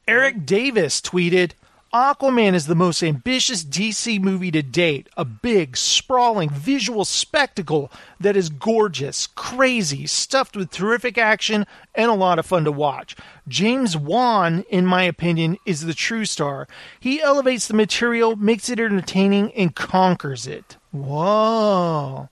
[0.06, 1.52] Eric Davis tweeted,
[1.92, 5.10] Aquaman is the most ambitious DC movie to date.
[5.14, 12.14] A big, sprawling visual spectacle that is gorgeous, crazy, stuffed with terrific action, and a
[12.14, 13.14] lot of fun to watch.
[13.46, 16.66] James Wan, in my opinion, is the true star.
[16.98, 20.78] He elevates the material, makes it entertaining, and conquers it.
[20.92, 22.30] Whoa.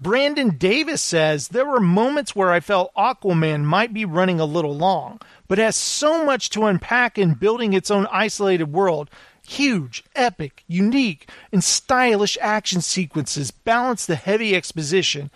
[0.00, 4.76] Brandon Davis says there were moments where I felt Aquaman might be running a little
[4.76, 9.10] long, but has so much to unpack in building its own isolated world.
[9.46, 15.30] Huge, epic, unique, and stylish action sequences balance the heavy exposition.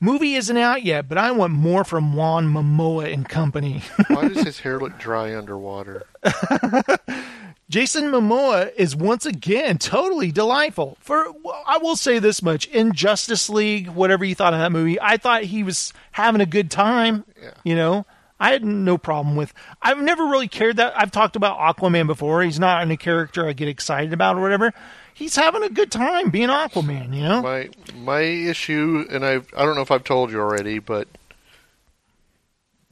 [0.00, 3.82] Movie isn't out yet, but I want more from Juan Momoa and company.
[4.08, 6.06] Why does his hair look dry underwater?
[7.68, 10.96] Jason Momoa is once again totally delightful.
[11.00, 11.26] For
[11.66, 15.18] I will say this much: in Justice League, whatever you thought of that movie, I
[15.18, 17.24] thought he was having a good time.
[17.42, 17.50] Yeah.
[17.64, 18.06] You know,
[18.40, 19.52] I had no problem with.
[19.82, 20.92] I've never really cared that.
[20.96, 22.42] I've talked about Aquaman before.
[22.42, 24.72] He's not in a character I get excited about or whatever.
[25.12, 27.12] He's having a good time being Aquaman.
[27.14, 30.78] You know, My my issue, and I I don't know if I've told you already,
[30.78, 31.08] but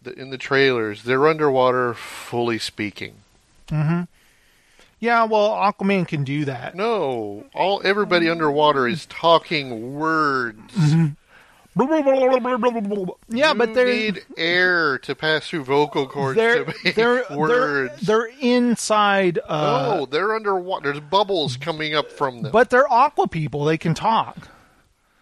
[0.02, 3.14] the, in the trailers, they're underwater, fully speaking.
[3.68, 4.02] hmm
[4.98, 6.74] Yeah, well, Aquaman can do that.
[6.74, 10.74] No, all everybody underwater is talking words.
[13.28, 17.36] Yeah, but they need air to pass through vocal cords they're to make they're, they're
[17.36, 18.00] words.
[18.00, 19.38] they're inside.
[19.46, 20.92] Uh, no, they're underwater.
[20.92, 22.52] There's bubbles coming up from them.
[22.52, 23.64] But they're aqua people.
[23.64, 24.48] They can talk.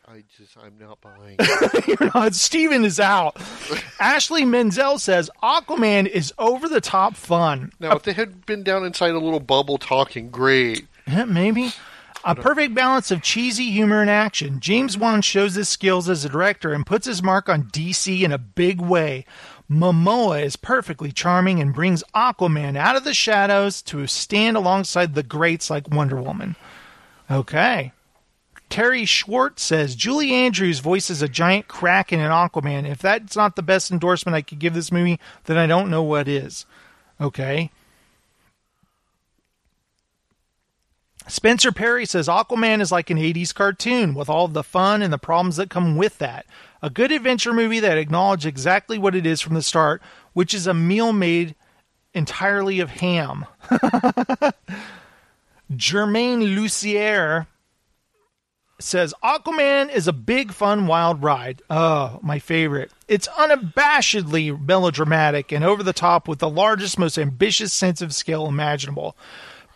[0.06, 1.36] I just, I'm not buying.
[1.88, 2.36] You're not.
[2.36, 3.36] Steven is out.
[4.00, 7.72] Ashley Menzel says Aquaman is over the top fun.
[7.80, 10.86] Now, if they had been down inside a little bubble talking, great.
[11.08, 11.72] Yeah, maybe.
[12.26, 14.58] A perfect balance of cheesy humor and action.
[14.58, 18.32] James Wan shows his skills as a director and puts his mark on DC in
[18.32, 19.26] a big way.
[19.70, 25.22] Momoa is perfectly charming and brings Aquaman out of the shadows to stand alongside the
[25.22, 26.56] greats like Wonder Woman.
[27.30, 27.92] Okay.
[28.70, 32.88] Terri Schwartz says Julie Andrews voices a giant kraken in Aquaman.
[32.88, 36.02] If that's not the best endorsement I could give this movie, then I don't know
[36.02, 36.64] what is.
[37.20, 37.70] Okay.
[41.26, 45.18] Spencer Perry says Aquaman is like an 80s cartoon with all the fun and the
[45.18, 46.44] problems that come with that.
[46.82, 50.02] A good adventure movie that acknowledges exactly what it is from the start,
[50.34, 51.54] which is a meal made
[52.12, 53.46] entirely of ham.
[55.74, 57.46] Germain Lussier
[58.78, 61.62] says Aquaman is a big, fun, wild ride.
[61.70, 62.92] Oh, my favorite.
[63.08, 68.46] It's unabashedly melodramatic and over the top with the largest, most ambitious sense of scale
[68.46, 69.16] imaginable.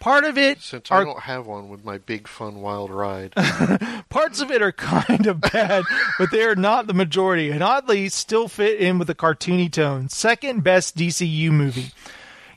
[0.01, 3.35] Part of it Since are I don't have one with my big fun wild ride.
[4.09, 5.85] Parts of it are kind of bad,
[6.19, 10.09] but they are not the majority, and oddly still fit in with a cartoony tone.
[10.09, 11.93] Second best DCU movie.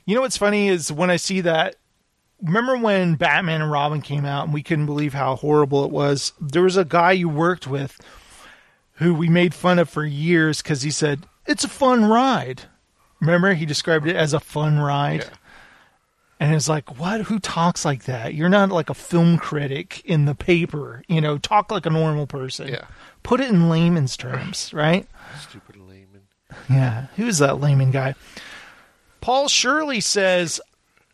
[0.04, 1.76] You know what's funny is when I see that.
[2.42, 6.32] Remember when Batman and Robin came out and we couldn't believe how horrible it was?
[6.40, 8.00] There was a guy you worked with
[8.94, 12.62] who we made fun of for years because he said, It's a fun ride.
[13.20, 13.54] Remember?
[13.54, 15.30] He described it as a fun ride.
[16.42, 17.20] And it's like, what?
[17.20, 18.34] Who talks like that?
[18.34, 21.04] You're not like a film critic in the paper.
[21.06, 22.66] You know, talk like a normal person.
[22.66, 22.86] Yeah.
[23.22, 25.06] Put it in layman's terms, right?
[25.40, 26.22] Stupid layman.
[26.68, 27.06] Yeah.
[27.14, 28.16] Who's that layman guy?
[29.20, 30.60] Paul Shirley says,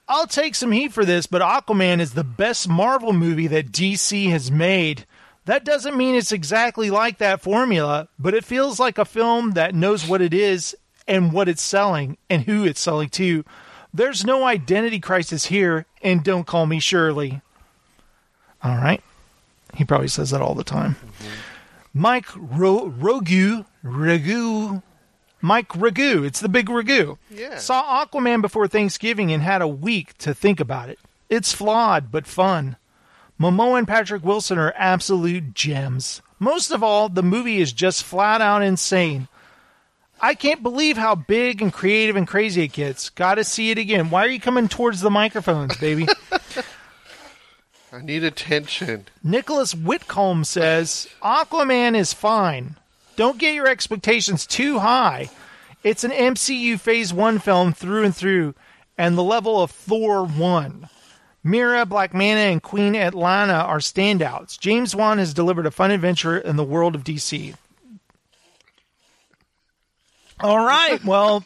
[0.08, 4.30] I'll take some heat for this, but Aquaman is the best Marvel movie that DC
[4.30, 5.04] has made.
[5.44, 9.74] That doesn't mean it's exactly like that formula, but it feels like a film that
[9.74, 10.74] knows what it is
[11.06, 13.44] and what it's selling and who it's selling to.
[13.92, 17.40] There's no identity crisis here, and don't call me Shirley.
[18.62, 19.02] All right.
[19.74, 20.96] He probably says that all the time.
[21.94, 24.82] Mike Ro- Rogu, Ragu,
[25.40, 26.24] Mike Ragu.
[26.26, 27.18] It's the big Ragu.
[27.30, 27.58] Yeah.
[27.58, 30.98] Saw Aquaman before Thanksgiving and had a week to think about it.
[31.28, 32.76] It's flawed but fun.
[33.40, 36.22] Momoa and Patrick Wilson are absolute gems.
[36.40, 39.28] Most of all, the movie is just flat out insane.
[40.20, 43.10] I can't believe how big and creative and crazy it gets.
[43.10, 44.10] Gotta see it again.
[44.10, 46.08] Why are you coming towards the microphones, baby?
[47.92, 49.06] I need attention.
[49.22, 52.76] Nicholas Whitcomb says Aquaman is fine.
[53.16, 55.30] Don't get your expectations too high.
[55.82, 58.54] It's an MCU Phase 1 film through and through,
[58.98, 60.88] and the level of Thor 1.
[61.44, 64.58] Mera, Black Manta, and Queen Atlanna are standouts.
[64.58, 67.54] James Wan has delivered a fun adventure in the world of DC.
[70.40, 71.44] All right, well,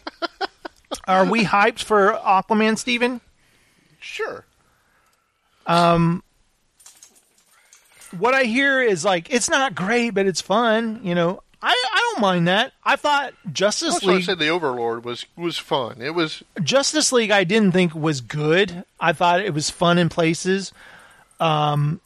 [1.06, 3.20] are we hyped for Aquaman, Steven?
[4.00, 4.44] Sure.
[5.66, 6.22] Um,
[8.18, 11.00] what I hear is like it's not great, but it's fun.
[11.02, 12.72] You know, I I don't mind that.
[12.84, 16.02] I thought Justice That's why I League said the Overlord was was fun.
[16.02, 18.84] It was Justice League I didn't think was good.
[19.00, 20.72] I thought it was fun in places.
[21.40, 22.00] Um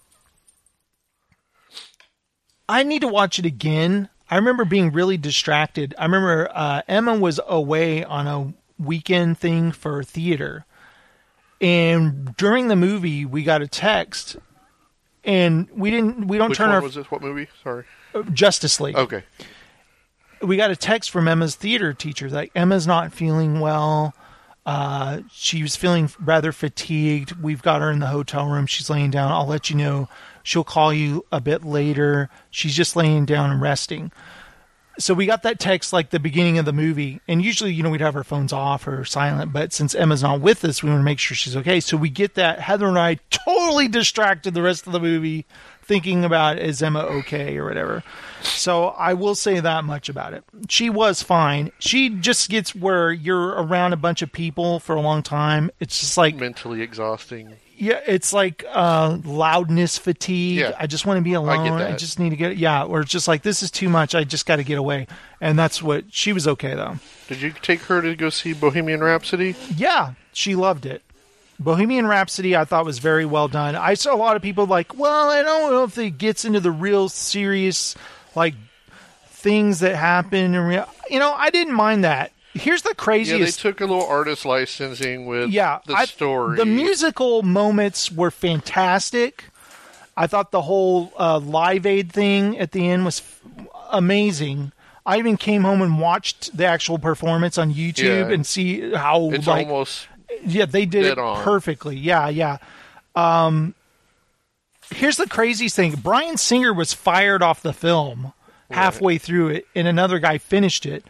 [2.68, 4.09] I need to watch it again.
[4.30, 5.94] I remember being really distracted.
[5.98, 10.64] I remember uh, Emma was away on a weekend thing for theater.
[11.60, 14.36] And during the movie, we got a text
[15.24, 17.10] and we didn't we don't which turn one our was this?
[17.10, 17.48] What movie?
[17.62, 17.84] Sorry.
[18.32, 19.24] Justice League Okay.
[20.42, 24.14] we got a text from Emma's theater teacher like Emma's not feeling well.
[24.64, 27.40] Uh, she was feeling rather fatigued.
[27.40, 28.66] We've got her in the hotel room.
[28.66, 29.30] She's laying down.
[29.30, 30.08] I'll let you know.
[30.47, 32.30] She'll call you a bit later.
[32.53, 34.12] She's just laying down and resting.
[34.97, 37.90] So we got that text like the beginning of the movie, and usually, you know,
[37.90, 39.53] we'd have our phones off or silent.
[39.53, 41.80] But since Emma's not with us, we want to make sure she's okay.
[41.80, 42.61] So we get that.
[42.61, 45.47] Heather and I totally distracted the rest of the movie,
[45.82, 48.05] thinking about is Emma okay or whatever.
[48.42, 50.44] So I will say that much about it.
[50.68, 51.72] She was fine.
[51.80, 55.72] She just gets where you're around a bunch of people for a long time.
[55.80, 57.57] It's just like mentally exhausting.
[57.78, 60.58] Yeah, it's like uh, loudness fatigue.
[60.58, 60.76] Yeah.
[60.78, 61.68] I just want to be alone.
[61.68, 61.98] I, that.
[61.98, 64.14] just need to get yeah, or it's just like this is too much.
[64.14, 65.06] I just got to get away.
[65.40, 66.96] And that's what she was okay though.
[67.28, 69.54] Did you take her to go see Bohemian Rhapsody?
[69.74, 71.02] Yeah, she loved it.
[71.58, 73.76] Bohemian Rhapsody, I thought was very well done.
[73.76, 76.60] I saw a lot of people like, well, I don't know if it gets into
[76.60, 77.94] the real serious
[78.34, 78.54] like
[79.28, 80.88] things that happen and real.
[81.10, 82.32] You know, I didn't mind that.
[82.59, 83.38] Here's the craziest.
[83.38, 86.57] Yeah, they took a little artist licensing with yeah, the I- story.
[86.57, 89.44] The musical moments were fantastic.
[90.16, 93.42] I thought the whole uh, Live Aid thing at the end was f-
[93.92, 94.72] amazing.
[95.04, 98.34] I even came home and watched the actual performance on YouTube Yeah.
[98.34, 100.09] and see how it's like almost
[100.44, 101.44] yeah they did it on.
[101.44, 101.96] perfectly.
[101.96, 102.59] Yeah, yeah.
[103.14, 103.74] Um,
[104.90, 108.32] here's the craziest thing: Bryan Singer was fired off the film
[108.70, 111.04] halfway through it, and another guy finished it.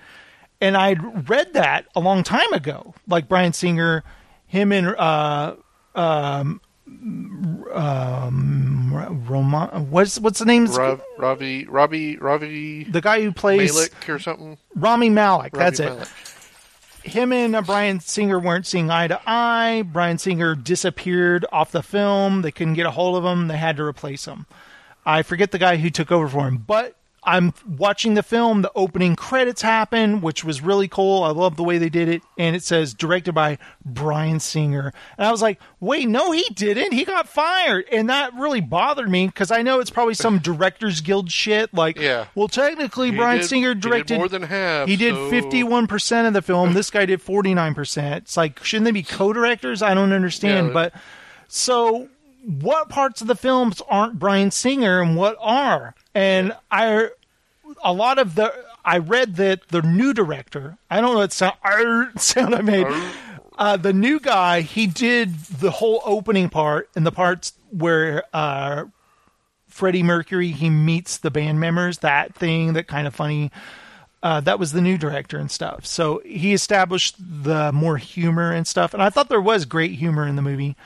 [0.61, 2.95] And I'd read that a long time ago.
[3.07, 4.05] Like Bryan Singer,
[4.47, 5.57] him and uh,
[5.95, 6.61] um,
[7.73, 9.91] um, Roman.
[9.91, 10.67] What's what's the name?
[10.67, 14.59] Rob, Robbie, Robbie, Robbie, The guy who plays Malik or something.
[14.75, 15.53] Rami Malek.
[15.53, 16.03] Robbie that's Malek.
[16.03, 17.11] it.
[17.11, 19.83] Him and uh, Bryan Singer weren't seeing eye to eye.
[19.83, 22.43] Bryan Singer disappeared off the film.
[22.43, 23.47] They couldn't get a hold of him.
[23.47, 24.47] They had to replace him.
[25.05, 26.97] I forget the guy who took over for him, but
[27.27, 28.63] I'm watching the film.
[28.63, 31.25] The opening credits happen, which was really cool.
[31.25, 32.23] I love the way they did it.
[32.39, 34.93] And it says directed by Bryan Singer.
[35.19, 36.93] And I was like, wait, no, he didn't.
[36.93, 37.87] He got fired.
[37.91, 41.75] And that really bothered me because I know it's probably some Directors Guild shit.
[41.75, 42.27] Like, Yeah.
[42.37, 46.33] well, technically, He Bryan did- Singer directed more than half, He did so- 51% of
[46.33, 46.75] the film.
[46.75, 48.17] This guy did 49%.
[48.19, 49.83] It's like, shouldn't they be co directors?
[49.83, 50.69] I don't understand.
[50.69, 50.73] Yeah.
[50.73, 50.93] But
[51.49, 52.09] so
[52.61, 55.95] what parts of the films aren't Bryan Singer and what are?
[56.15, 57.09] And I,
[57.87, 58.53] a lot of the,
[58.85, 62.87] I read that the new director, I don't know what sound, arr, sound I made.
[63.57, 68.85] Uh, the new guy, he did the whole opening part and the parts where uh,
[69.69, 71.99] Freddie Mercury he meets the band members.
[71.99, 73.53] That thing, that kind of funny.
[74.23, 75.87] Uh, that was the new director and stuff.
[75.87, 80.27] So he established the more humor and stuff, and I thought there was great humor
[80.27, 80.77] in the movie.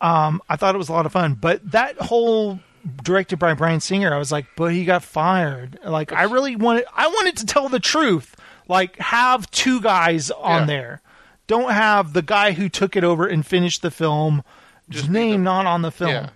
[0.00, 2.60] Um, I thought it was a lot of fun, but that whole
[3.02, 5.78] directed by Bryan Singer, I was like, but he got fired.
[5.84, 8.34] Like I really wanted, I wanted to tell the truth.
[8.68, 10.66] Like have two guys on Yeah.
[10.66, 11.02] there.
[11.46, 14.42] Don't have the guy who took it over and finished the film.
[14.90, 16.10] Just name not on the film.
[16.10, 16.28] Yeah.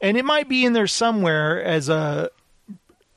[0.00, 2.30] And it might be in there somewhere as a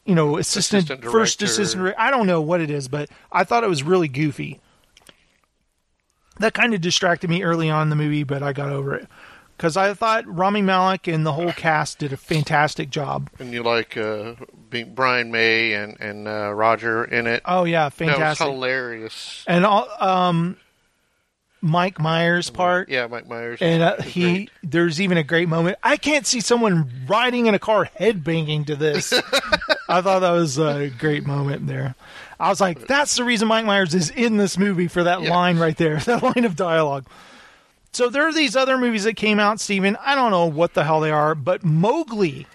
[0.05, 1.93] you know, assistant, Assistant first assistant.
[1.97, 4.59] I don't know what it is, but I thought it was really goofy.
[6.39, 9.07] That kind of distracted me early on in the movie, but I got over it
[9.59, 13.29] because I thought Rami Malek and the whole cast did a fantastic job.
[13.39, 14.35] And you like uh,
[14.69, 17.41] being Brian May and and uh, Roger in it.
[17.43, 18.47] Oh yeah, That was fantastic.
[18.47, 19.43] hilarious.
[19.47, 20.55] And all, um,
[21.59, 22.87] Mike Myers part.
[22.87, 23.59] Yeah, Mike Myers.
[23.61, 24.51] And uh, he, great.
[24.63, 25.77] there's even a great moment.
[25.83, 29.11] I can't see someone riding in a car headbanging to this.
[29.89, 31.95] I thought that was a great moment there.
[32.39, 35.59] I was like, that's the reason Mike Myers is in this movie for that line
[35.59, 37.05] right there, that line of dialogue.
[37.91, 39.97] So there are these other movies that came out, Steven.
[40.01, 42.45] I don't know what the hell they are, but Mowgli,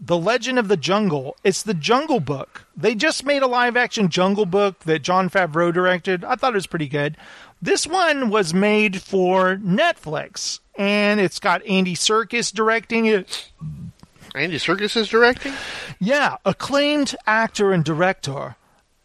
[0.00, 2.66] The Legend of the Jungle, it's the Jungle Book.
[2.76, 6.24] They just made a live action Jungle Book that Jon Favreau directed.
[6.24, 7.16] I thought it was pretty good.
[7.62, 13.50] This one was made for Netflix, and it's got Andy Serkis directing it.
[14.34, 15.52] Andy Serkis is directing?
[16.00, 18.56] Yeah, acclaimed actor and director.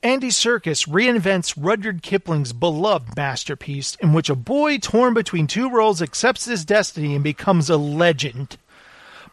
[0.02, 6.02] Andy Serkis reinvents Rudyard Kipling's beloved masterpiece, in which a boy torn between two worlds
[6.02, 8.56] accepts his destiny and becomes a legend.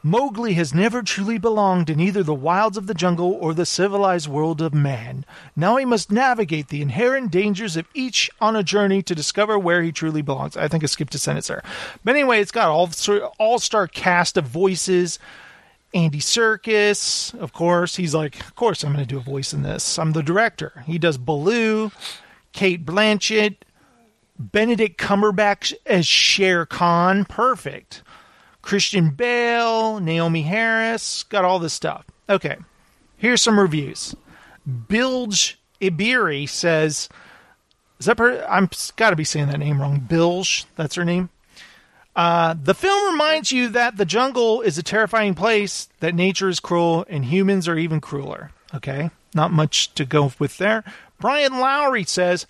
[0.03, 4.27] Mowgli has never truly belonged in either the wilds of the jungle or the civilized
[4.27, 5.25] world of man.
[5.55, 9.85] Now he must navigate the inherent dangers of each on a journey to discover where
[9.85, 10.57] he truly belongs.
[10.57, 11.63] I think I skipped a sentence there.
[12.03, 12.91] But anyway, it's got all
[13.39, 15.21] all star cast of voices.
[15.97, 19.63] Andy Serkis, of course, he's like, of course I'm going to do a voice in
[19.63, 19.99] this.
[19.99, 20.85] I'm the director.
[20.85, 21.91] He does Baloo,
[22.53, 23.57] Cate Blanchett,
[24.39, 28.03] Benedict Cumberbatch as Shere Khan, perfect.
[28.61, 32.05] Christian Bale, Naomie Harris, got all this stuff.
[32.29, 32.59] Okay,
[33.17, 34.15] here's some reviews.
[34.89, 37.09] Bilge Ebiri says,
[37.99, 40.01] "Is that per- I'm got to be saying that name wrong?
[40.01, 41.31] Bilge, that's her name."
[42.17, 46.61] Uh, the film reminds you that the jungle is a terrifying place, that nature is
[46.61, 48.53] cruel, and humans are even crueler.
[48.75, 50.83] Okay, not much to go with there.
[51.21, 52.47] Brian Lowry says,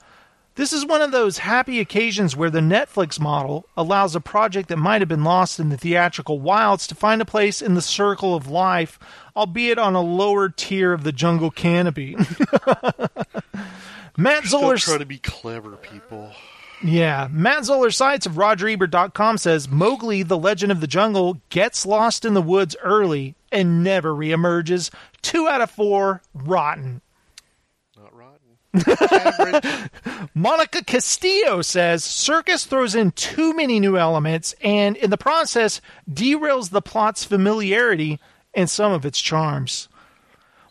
[0.55, 4.77] This is one of those happy occasions where the Netflix model allows a project that
[4.77, 8.37] might have been lost in the theatrical wilds to find a place in the circle
[8.37, 9.01] of life,
[9.35, 12.17] albeit on a lower tier of the jungle canopy.
[14.17, 16.33] Matt Zoller try to be clever, people.
[16.83, 22.25] Yeah, Matt Zoller Seitz of RogerEbert.com says Mowgli, the Legend of the Jungle, gets lost
[22.25, 24.91] in the woods early and never reemerges.
[25.23, 27.01] Two out of four, rotten.
[27.97, 29.89] Not rotten.
[30.35, 35.81] Monica Castillo says Serkis throws in too many new elements and, in the process,
[36.11, 38.21] derails the plot's familiarity
[38.53, 39.89] and some of its charms.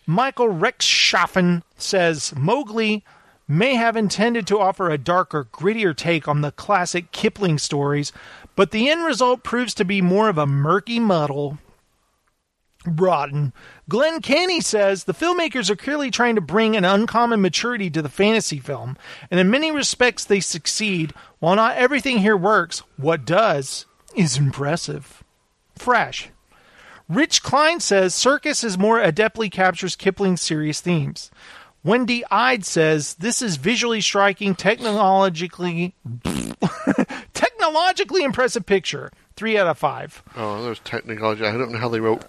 [0.06, 3.04] Michael Rex Rechtshaffen says Mowgli
[3.48, 8.12] may have intended to offer a darker, grittier take on the classic Kipling stories,
[8.56, 11.58] but the end result proves to be more of a murky muddle.
[12.88, 13.54] Rotten.
[13.90, 18.10] Glenn Kenny says the filmmakers are clearly trying to bring an uncommon maturity to the
[18.10, 18.98] fantasy film,
[19.32, 21.14] and in many respects they succeed.
[21.40, 23.86] While not everything here works, what does
[24.16, 25.24] is impressive.
[25.76, 26.30] Fresh.
[27.08, 31.30] Rich Cline says Serkis is more adeptly captures Kipling's serious themes.
[31.86, 35.94] Wendy Ide says this is visually striking, technologically
[37.36, 39.12] technologically impressive picture.
[39.36, 40.24] Three out of five.
[40.36, 41.46] Oh, there's technology.
[41.46, 42.24] I don't know how they wrote.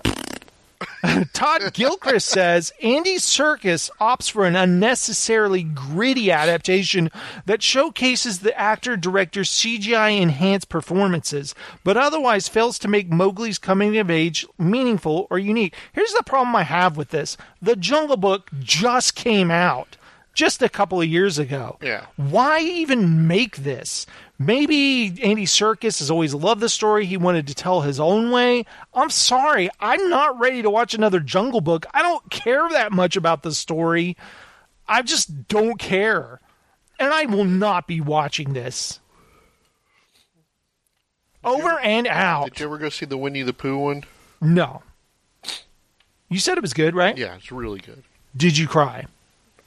[1.32, 7.10] Todd Gilchrist says Andy Serkis opts for an unnecessarily gritty adaptation
[7.46, 11.54] that showcases the actor director's CGI enhanced performances,
[11.84, 15.74] but otherwise fails to make Mowgli's coming of age meaningful or unique.
[15.92, 19.96] Here's the problem I have with this The Jungle Book just came out
[20.36, 21.78] just a couple of years ago.
[21.82, 22.06] Yeah.
[22.16, 24.06] Why even make this?
[24.38, 27.06] Maybe Andy Serkis has always loved the story.
[27.06, 28.66] He wanted to tell his own way.
[28.92, 29.70] I'm sorry.
[29.80, 31.86] I'm not ready to watch another Jungle Book.
[31.94, 34.16] I don't care that much about the story.
[34.86, 36.40] I just don't care.
[36.98, 39.00] And I will not be watching this.
[41.42, 42.50] Over and out.
[42.50, 44.04] Did you ever go see the Winnie the Pooh one?
[44.40, 44.82] No.
[46.28, 47.16] You said it was good, right?
[47.16, 48.02] Yeah, it's really good.
[48.36, 49.06] Did you cry?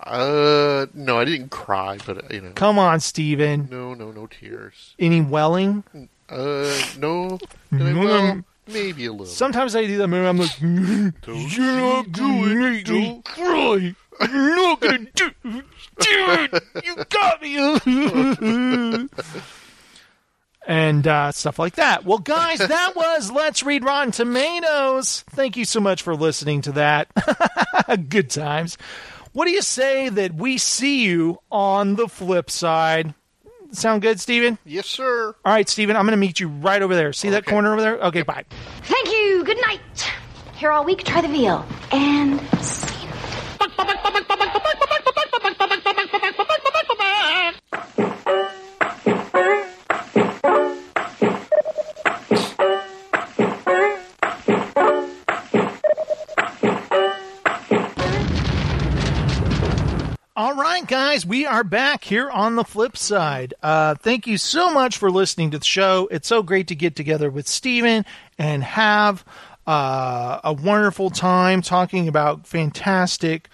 [0.02, 2.52] Uh, no, I didn't cry, but you know.
[2.56, 3.68] Come on, Steven.
[3.70, 4.96] No, no, no tears.
[4.98, 5.84] Any welling?
[6.30, 7.38] Uh, no.
[7.72, 9.26] No, well, maybe a little.
[9.26, 10.08] Sometimes I do that.
[10.08, 13.96] Movie, I'm like, you're not make me cry.
[14.22, 15.64] You're not gonna do, do
[16.02, 16.64] it.
[16.84, 19.10] You got me.
[20.68, 22.06] and uh, stuff like that.
[22.06, 25.24] Well, guys, that was Let's Read Rotten Tomatoes.
[25.32, 27.10] Thank you so much for listening to that.
[28.10, 28.78] Good times.
[29.34, 33.14] What do you say that we see you on the flip side?
[33.72, 34.58] Sound good, Steven?
[34.66, 35.36] Yes, sir.
[35.46, 37.14] All right, Steven, I'm going to meet you right over there.
[37.14, 38.00] See that corner over there?
[38.00, 38.44] Okay, bye.
[38.82, 39.44] Thank you.
[39.46, 39.82] Good night.
[40.56, 41.66] Here all week, try the veal.
[41.92, 43.10] And scene.
[60.40, 63.54] All right, guys, we are back here on the flip side.
[63.62, 66.08] Uh, thank you so much for listening to the show.
[66.12, 68.06] It's so great to get together with Steven
[68.38, 69.26] and have
[69.68, 73.50] uh, a wonderful time talking about fantastic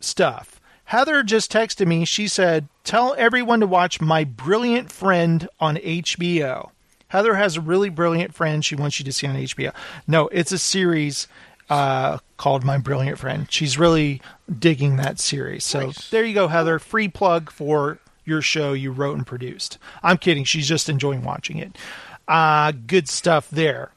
[0.00, 0.60] stuff.
[0.86, 2.06] Heather just texted me.
[2.06, 6.70] She said, Tell everyone to watch My Brilliant Friend on HBO.
[7.06, 9.72] Heather has a really brilliant friend she wants you to see on HBO.
[10.08, 11.28] No, it's a series
[11.72, 13.46] uh, called My Brilliant Friend.
[13.50, 14.20] She's really
[14.58, 15.64] digging that series.
[15.64, 16.78] So there you go, Heather.
[16.78, 19.78] Free plug for your show you wrote and produced.
[20.02, 20.44] I'm kidding.
[20.44, 21.76] She's just enjoying watching it.
[22.28, 23.90] Uh, good stuff there.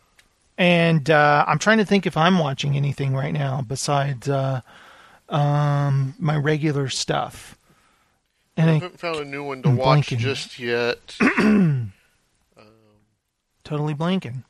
[0.57, 4.61] And uh, I'm trying to think if I'm watching anything right now besides uh,
[5.27, 7.57] um, my regular stuff.
[8.55, 10.17] And I I, haven't found a new one to I'm watch blanking.
[10.19, 11.17] just yet.
[13.65, 14.45] totally blanking.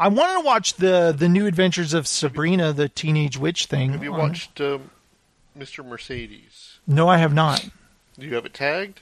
[0.00, 3.92] I wanted to watch the the new adventures of Sabrina, the teenage witch thing.
[3.92, 4.90] Have you watched um,
[5.58, 5.84] Mr.
[5.84, 6.78] Mercedes?
[6.86, 7.68] No, I have not.
[8.18, 9.00] Do you have it tagged?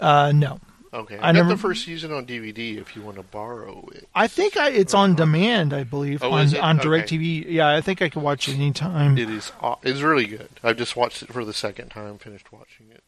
[0.00, 0.60] Uh, no.
[0.92, 3.88] Okay, I I got never- the first season on DVD if you want to borrow
[3.94, 4.08] it.
[4.12, 5.72] I think I, it's on demand.
[5.72, 6.60] I believe Oh, on is it?
[6.60, 6.88] on Okay.
[6.88, 7.44] Directv.
[7.48, 9.16] Yeah, I think I can watch it anytime.
[9.16, 9.52] It is.
[9.84, 10.48] It's really good.
[10.64, 12.18] I've just watched it for the second time.
[12.18, 13.04] Finished watching it.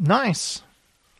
[0.00, 0.62] Nice.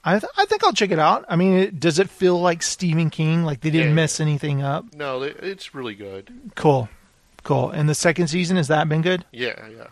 [0.07, 1.25] I th- I think I'll check it out.
[1.29, 3.45] I mean, it, does it feel like Stephen King?
[3.45, 3.95] Like they didn't Yeah.
[3.95, 4.85] mess anything up?
[4.95, 6.31] No, it's really good.
[6.55, 6.89] Cool,
[7.43, 7.71] cool.
[7.71, 9.25] And the second season has that been good?
[9.33, 9.89] Yeah, yeah,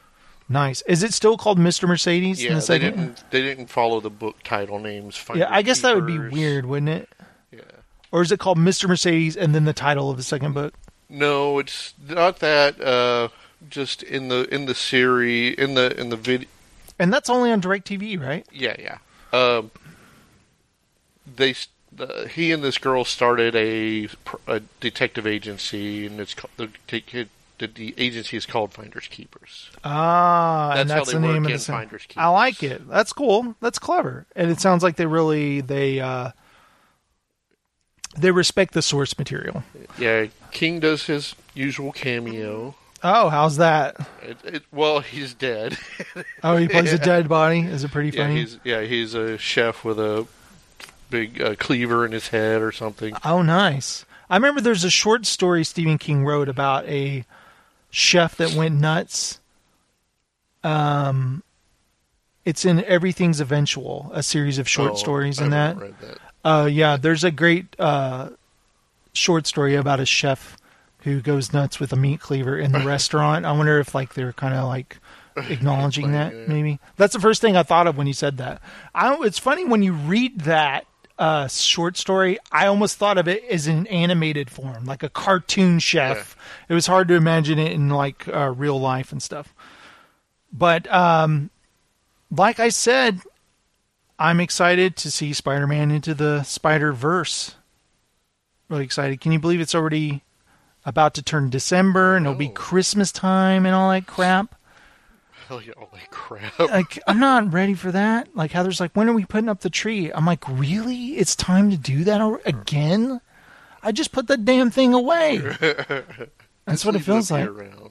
[0.48, 0.82] Nice.
[0.82, 1.88] Is it still called Mr.
[1.88, 2.42] Mercedes?
[2.44, 2.58] in yeah.
[2.60, 3.24] the They didn't.
[3.30, 5.22] They didn't follow the book title names.
[5.34, 7.08] yeah, I guess that would be weird, wouldn't it?
[7.50, 7.60] Yeah.
[8.12, 8.86] Or is it called Mr.
[8.88, 10.74] Mercedes and then the title of the second book?
[11.08, 12.80] No, it's not that.
[12.80, 13.28] Uh,
[13.68, 16.48] just in the in the series in the in the video.
[16.98, 18.46] And that's only on Directv, right?
[18.52, 18.98] Yeah, yeah.
[19.32, 19.70] Um,
[21.26, 21.54] they
[22.30, 24.08] he and this girl started a,
[24.46, 29.70] a detective agency, and it's the, the the agency is called Finders Keepers.
[29.84, 31.58] Ah, and That's how that's they the name of the.
[31.58, 32.88] Finders I like it.
[32.88, 33.54] That's cool.
[33.60, 34.26] That's clever.
[34.34, 36.32] And it sounds like they really they uh
[38.16, 39.62] they respect the source material.
[39.98, 42.74] Yeah, King does his usual cameo.
[43.02, 43.96] Oh, how's that?
[44.22, 45.76] It, it, well, he's dead.
[46.42, 47.60] Oh, he plays a dead body.
[47.60, 48.40] Is it pretty Yeah, funny?
[48.40, 50.26] he's yeah he's a chef with a
[51.14, 53.14] big uh, cleaver in his head or something.
[53.24, 54.04] Oh, nice.
[54.28, 57.24] I remember there's a short story Stephen King wrote about a
[57.90, 59.38] chef that went nuts.
[60.64, 61.42] Um,
[62.44, 65.78] it's in Everything's Eventual, a series of short Oh, stories in that.
[65.78, 66.18] that.
[66.44, 68.30] Uh, yeah, there's a great uh,
[69.12, 70.56] short story about a chef
[71.00, 73.44] who goes nuts with a meat cleaver in the restaurant.
[73.46, 74.98] I wonder if like they're kind of like
[75.36, 76.80] acknowledging that maybe.
[76.96, 78.60] That's the first thing I thought of when you said that.
[78.94, 80.86] I, it's funny when you read that
[81.18, 82.38] uh, short story.
[82.50, 86.36] I almost thought of it as an animated form, like a cartoon chef.
[86.68, 89.54] It was hard to imagine it in like uh, real life and stuff.
[90.52, 91.50] But um,
[92.30, 93.20] like I said,
[94.18, 97.56] I'm excited to see Spider-Man into the Spider-Verse.
[98.68, 99.20] Really excited.
[99.20, 100.22] Can you believe it's already
[100.84, 104.54] about to turn December and it'll be Christmas time and all that crap?
[105.48, 105.72] Holy
[106.10, 106.58] crap!
[106.58, 108.34] Like I'm not ready for that.
[108.36, 110.10] Like Heather's like, when are we putting up the tree?
[110.12, 111.16] I'm like, really?
[111.16, 113.20] It's time to do that again?
[113.82, 115.38] I just put the damn thing away.
[116.66, 117.46] That's what it feels like.
[117.46, 117.90] around.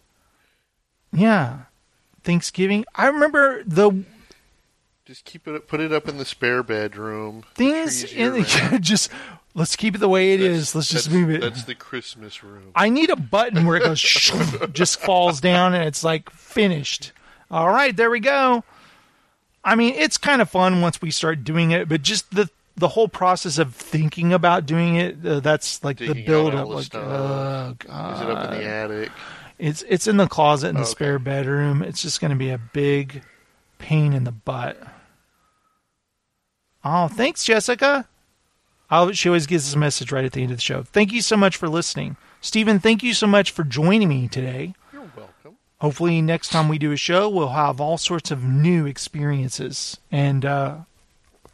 [1.11, 1.59] Yeah.
[2.23, 2.85] Thanksgiving.
[2.95, 4.03] I remember the
[5.05, 7.43] Just keep it, put it up in the spare bedroom.
[7.53, 8.81] things in year-round.
[8.83, 9.11] just
[9.53, 10.73] let's keep it the way it is.
[10.73, 11.41] Let's just That's- move it.
[11.41, 12.71] That's the Christmas room.
[12.75, 14.01] I need a button where it goes
[14.73, 17.11] just falls down and it's like finished.
[17.53, 18.63] All right, there we go.
[19.63, 22.87] I mean, it's kind of fun once we start doing it, but just the the
[22.87, 26.67] whole process of thinking about doing it, uh, that's like the Digging build up.
[26.67, 29.11] Like, oh god, Is it up in the attic?
[29.59, 30.89] It's it's in the closet in the Okay.
[30.89, 31.83] spare bedroom.
[31.83, 33.21] It's just going to be a big
[33.77, 34.81] pain in the butt.
[36.83, 38.07] Oh, thanks, Jessica.
[38.89, 40.81] I'll, she always gives us a message right at the end of the show.
[40.81, 42.79] Thank you so much for listening, Stephen.
[42.79, 44.73] Thank you so much for joining me today.
[45.83, 50.45] Hopefully, next time we do a show, we'll have all sorts of new experiences, and
[50.45, 50.77] uh,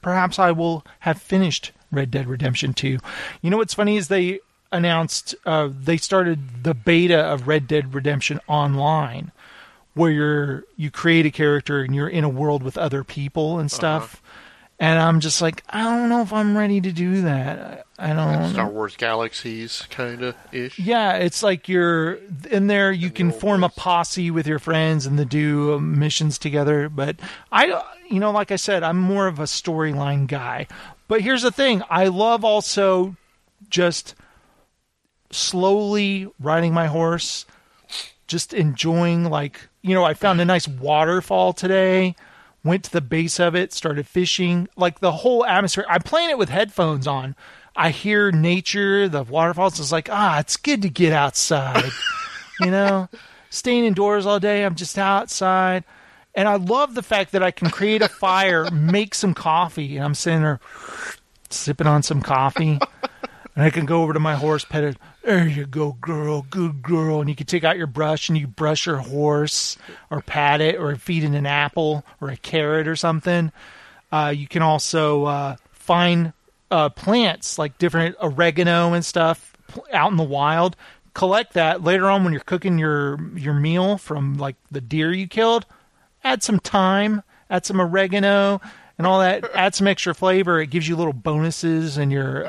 [0.03, 2.99] perhaps I will have finished Red Dead Redemption 2.
[3.41, 4.39] You know what's funny is they
[4.71, 9.31] announced uh, they started the beta of Red Dead Redemption Online,
[9.95, 13.71] where you're you create a character and you're in a world with other people and
[13.71, 14.21] stuff.
[14.81, 17.85] And I'm just like, I don't know if I'm ready to do that.
[17.97, 18.41] I, I don't.
[18.41, 18.69] Know Star.
[18.69, 20.79] Wars Galaxies, kind of ish.
[20.79, 22.19] Yeah, it's like you're
[22.49, 22.89] in there.
[22.89, 26.87] You can form a posse with your friends and the do uh, missions together.
[26.87, 27.17] But
[27.51, 30.67] I, you know, like I said, I'm more of a storyline guy.
[31.09, 33.17] But here's the thing: I love also
[33.69, 34.15] just
[35.29, 37.45] slowly riding my horse,
[38.27, 39.25] just enjoying.
[39.25, 42.15] Like you know, I found a nice waterfall today.
[42.63, 44.67] Went to the base of it, started fishing.
[44.75, 45.85] Like the whole atmosphere.
[45.89, 47.35] I'm playing it with headphones on.
[47.75, 49.79] I hear nature, the waterfalls.
[49.79, 51.91] It's like, ah, it's good to get outside.
[52.59, 53.07] you know,
[53.49, 55.85] staying indoors all day, I'm just outside.
[56.35, 60.05] And I love the fact that I can create a fire, make some coffee, and
[60.05, 60.59] I'm sitting there
[61.49, 62.79] sipping on some coffee.
[63.55, 64.97] And I can go over to my horse, pet it.
[65.23, 67.19] There you go, girl, good girl.
[67.19, 69.77] And you can take out your brush and you brush your horse
[70.09, 73.51] or pat it or feed it an apple or a carrot or something.
[74.11, 76.33] Uh, you can also uh, find
[76.71, 79.53] uh, plants like different oregano and stuff
[79.91, 80.75] out in the wild.
[81.13, 85.27] Collect that later on when you're cooking your your meal from like the deer you
[85.27, 85.65] killed.
[86.23, 88.61] Add some thyme, add some oregano,
[88.97, 89.43] and all that.
[89.53, 90.61] add some extra flavor.
[90.61, 92.47] It gives you little bonuses and your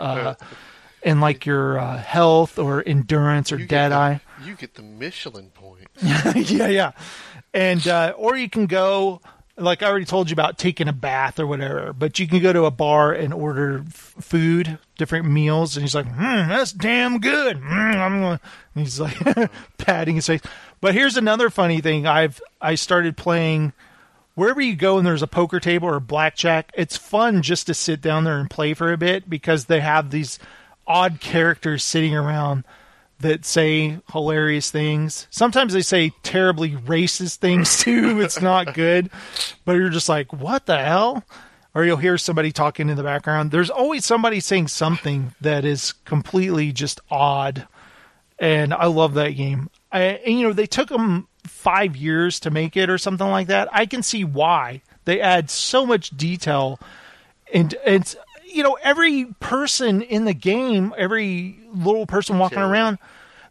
[1.03, 4.21] in like your uh, health or endurance or You dead eye.
[4.45, 5.89] You get the Michelin point.
[6.03, 6.93] yeah, yeah.
[7.53, 9.21] And uh, or you can go
[9.57, 12.53] like I already told you about taking a bath or whatever, but you can go
[12.53, 17.19] to a bar and order f- food, different meals, and he's like, "Hmm, that's damn
[17.19, 17.65] good." Mm,
[17.97, 18.41] I'm gonna.
[18.75, 19.17] and he's like
[19.79, 20.41] patting his face.
[20.81, 22.07] But here's another funny thing.
[22.07, 23.73] I've I started playing
[24.35, 26.73] wherever you go and there's a poker table or blackjack.
[26.75, 30.11] It's fun just to sit down there and play for a bit because they have
[30.11, 30.39] these
[30.91, 32.65] odd characters sitting around
[33.21, 35.29] that say hilarious things.
[35.31, 38.21] Sometimes they say terribly racist things too.
[38.21, 39.09] it's not good.
[39.65, 41.25] But you're just like, what the hell?
[41.75, 43.53] Or you'll hear somebody talking in the background.
[43.53, 47.69] There's always somebody saying something that is completely just odd.
[48.41, 49.71] And I love that game.
[49.93, 53.47] I, and, you know, they took them five years to make it or something like
[53.47, 53.69] that.
[53.71, 54.83] I can see why.
[55.05, 56.81] They add so much detail
[57.53, 58.17] and it's
[58.53, 62.99] you know every person in the game every little person walking around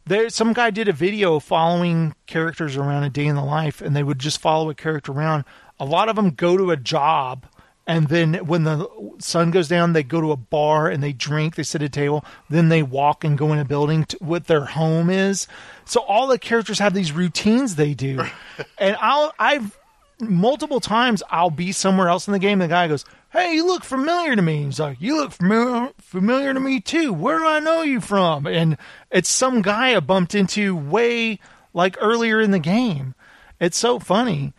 [0.09, 3.95] there some guy did a video following characters around a day in the life and
[3.95, 5.45] they would just follow a character around.
[5.79, 7.45] A lot of them go to a job
[7.85, 8.87] and then when the
[9.19, 11.89] sun goes down they go to a bar and they drink they sit at a
[11.89, 15.47] table then they walk and go in a building to what their home is.
[15.85, 18.25] So all the characters have these routines they do.
[18.77, 19.77] And i'll i've
[20.21, 22.61] multiple times I'll be somewhere else in the game.
[22.61, 25.91] And the guy goes, "Hey, you look familiar to me." He's like, "You look familiar
[25.99, 27.13] familiar to me too.
[27.13, 28.77] Where do I know you from?" And
[29.11, 31.39] it's some guy I bumped into way
[31.73, 33.15] like earlier in the game.
[33.59, 34.53] It's so funny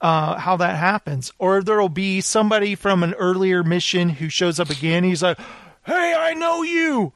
[0.00, 1.32] uh, how that happens.
[1.38, 5.04] Or there'll be somebody from an earlier mission who shows up again.
[5.04, 5.38] He's like,
[5.84, 7.12] "Hey, I know you."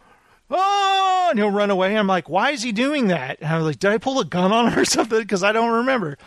[0.50, 1.96] Oh, and he'll run away.
[1.96, 3.38] I'm like, why is he doing that?
[3.40, 5.18] And I was like, did I pull a gun on him or something?
[5.18, 6.18] Because I don't remember.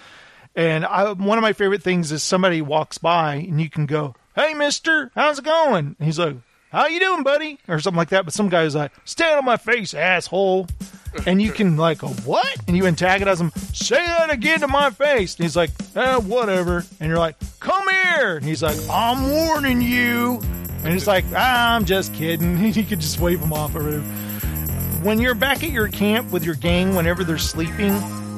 [0.56, 4.16] And I, one of my favorite things is somebody walks by and you can go,
[4.38, 6.36] "Hey, Mister, how's it going?" And he's like,
[6.72, 8.24] "How you doing, buddy?" or something like that.
[8.24, 10.68] But some guy's like, "Stand on my face, asshole,"
[11.26, 13.52] and you can like, "What?" and you antagonize him.
[13.74, 15.36] Say that again to my face.
[15.36, 19.82] And he's like, eh, "Whatever," and you're like, "Come here," and he's like, "I'm warning
[19.82, 20.40] you,"
[20.84, 24.28] and he's like, "I'm just kidding." you could just wave him off or whatever
[25.04, 27.94] when you're back at your camp with your gang, whenever they're sleeping,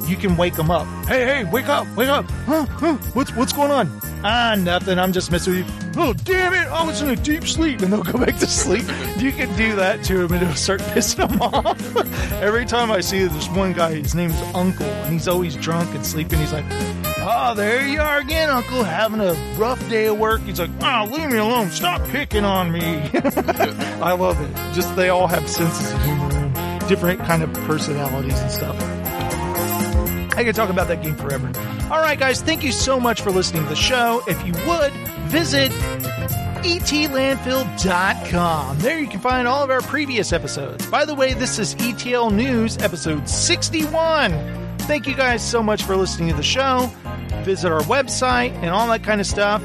[0.09, 0.87] you can wake them up.
[1.05, 2.29] Hey, hey, wake up, wake up!
[2.45, 4.01] Huh, huh, what's what's going on?
[4.23, 4.99] Ah, nothing.
[4.99, 6.01] I'm just messing with you.
[6.01, 6.67] Oh, damn it!
[6.67, 8.85] I was in a deep sleep, and they'll go back to sleep.
[9.17, 11.95] You can do that to them, and it'll start pissing them off.
[12.41, 16.05] Every time I see this one guy, his name's Uncle, and he's always drunk and
[16.05, 16.39] sleeping.
[16.39, 16.65] He's like,
[17.19, 21.07] "Oh, there you are again, Uncle, having a rough day of work." He's like, "Oh,
[21.11, 21.69] leave me alone!
[21.69, 22.81] Stop picking on me."
[24.01, 24.73] I love it.
[24.73, 28.98] Just they all have senses of humor and different kind of personalities and stuff.
[30.39, 31.51] I could talk about that game forever.
[31.91, 34.23] All right, guys, thank you so much for listening to the show.
[34.25, 34.93] If you would,
[35.27, 35.69] visit
[36.63, 38.79] etlandfill.com.
[38.79, 40.85] There you can find all of our previous episodes.
[40.85, 44.31] By the way, this is ETL News, episode 61.
[44.79, 46.89] Thank you guys so much for listening to the show.
[47.43, 49.61] Visit our website and all that kind of stuff.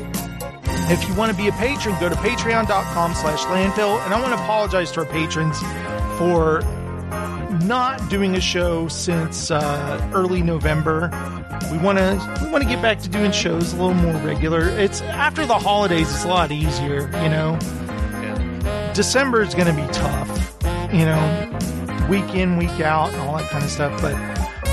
[0.91, 4.05] If you want to be a patron, go to patreon.com slash landfill.
[4.05, 5.57] And I want to apologize to our patrons
[6.19, 6.65] for
[7.61, 11.11] not doing a show since uh, early November.
[11.71, 14.69] We want to we want to get back to doing shows a little more regular.
[14.69, 16.11] It's after the holidays.
[16.11, 17.59] It's a lot easier, you know.
[18.95, 20.57] December is going to be tough,
[20.93, 24.01] you know, week in week out and all that kind of stuff.
[24.01, 24.15] But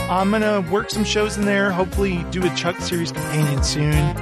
[0.09, 1.71] I'm going to work some shows in there.
[1.71, 4.13] Hopefully, do a Chuck series companion soon.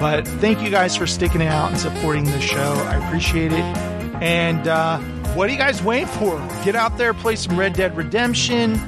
[0.00, 2.74] But thank you guys for sticking out and supporting the show.
[2.88, 3.93] I appreciate it.
[4.22, 4.98] And uh,
[5.34, 6.38] what are you guys waiting for?
[6.64, 8.80] Get out there, play some Red Dead Redemption.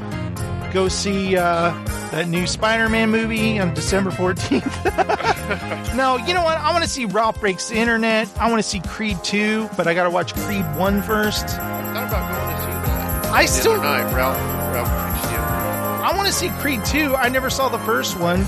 [0.73, 1.70] Go see uh,
[2.11, 5.97] that new Spider-Man movie on December 14th.
[5.97, 6.59] no, you know what?
[6.59, 8.28] I want to see Ralph Breaks the Internet.
[8.39, 11.47] I want to see Creed 2, but I got to watch Creed 1 first.
[11.48, 13.27] thought about going to see that.
[13.32, 14.36] I still- night, Ralph,
[14.74, 14.89] Ralph.
[14.89, 17.16] I want to see Creed 2.
[17.16, 18.47] I never saw the first one.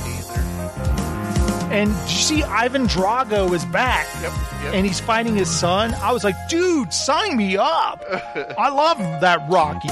[1.71, 4.07] And did you see Ivan Drago is back?
[4.23, 4.33] Yep,
[4.63, 4.75] yep.
[4.75, 5.95] And he's fighting his son.
[5.95, 8.03] I was like, dude, sign me up.
[8.59, 9.89] I love that Rocky.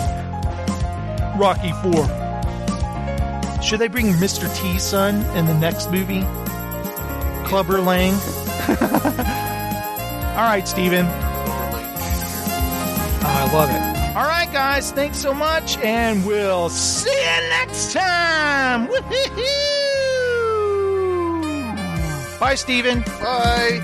[1.39, 3.62] Rocky 4.
[3.62, 4.48] Should they bring Mr.
[4.57, 6.23] T's son in the next movie?
[7.47, 8.15] Clubber Lang.
[10.36, 11.07] All right, Steven.
[11.07, 11.11] Oh,
[13.24, 14.16] I love it.
[14.16, 14.93] All right, guys.
[14.93, 18.89] Thanks so much, and we'll see you next time.
[18.89, 19.86] Woo-hoo-hoo.
[22.47, 23.01] Bye, Steven.
[23.01, 23.81] Bye.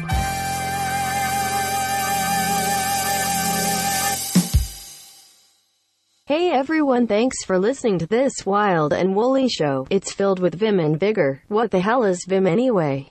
[6.26, 9.88] Hey everyone, thanks for listening to this wild and woolly show.
[9.90, 11.42] It's filled with vim and vigor.
[11.48, 13.08] What the hell is vim anyway?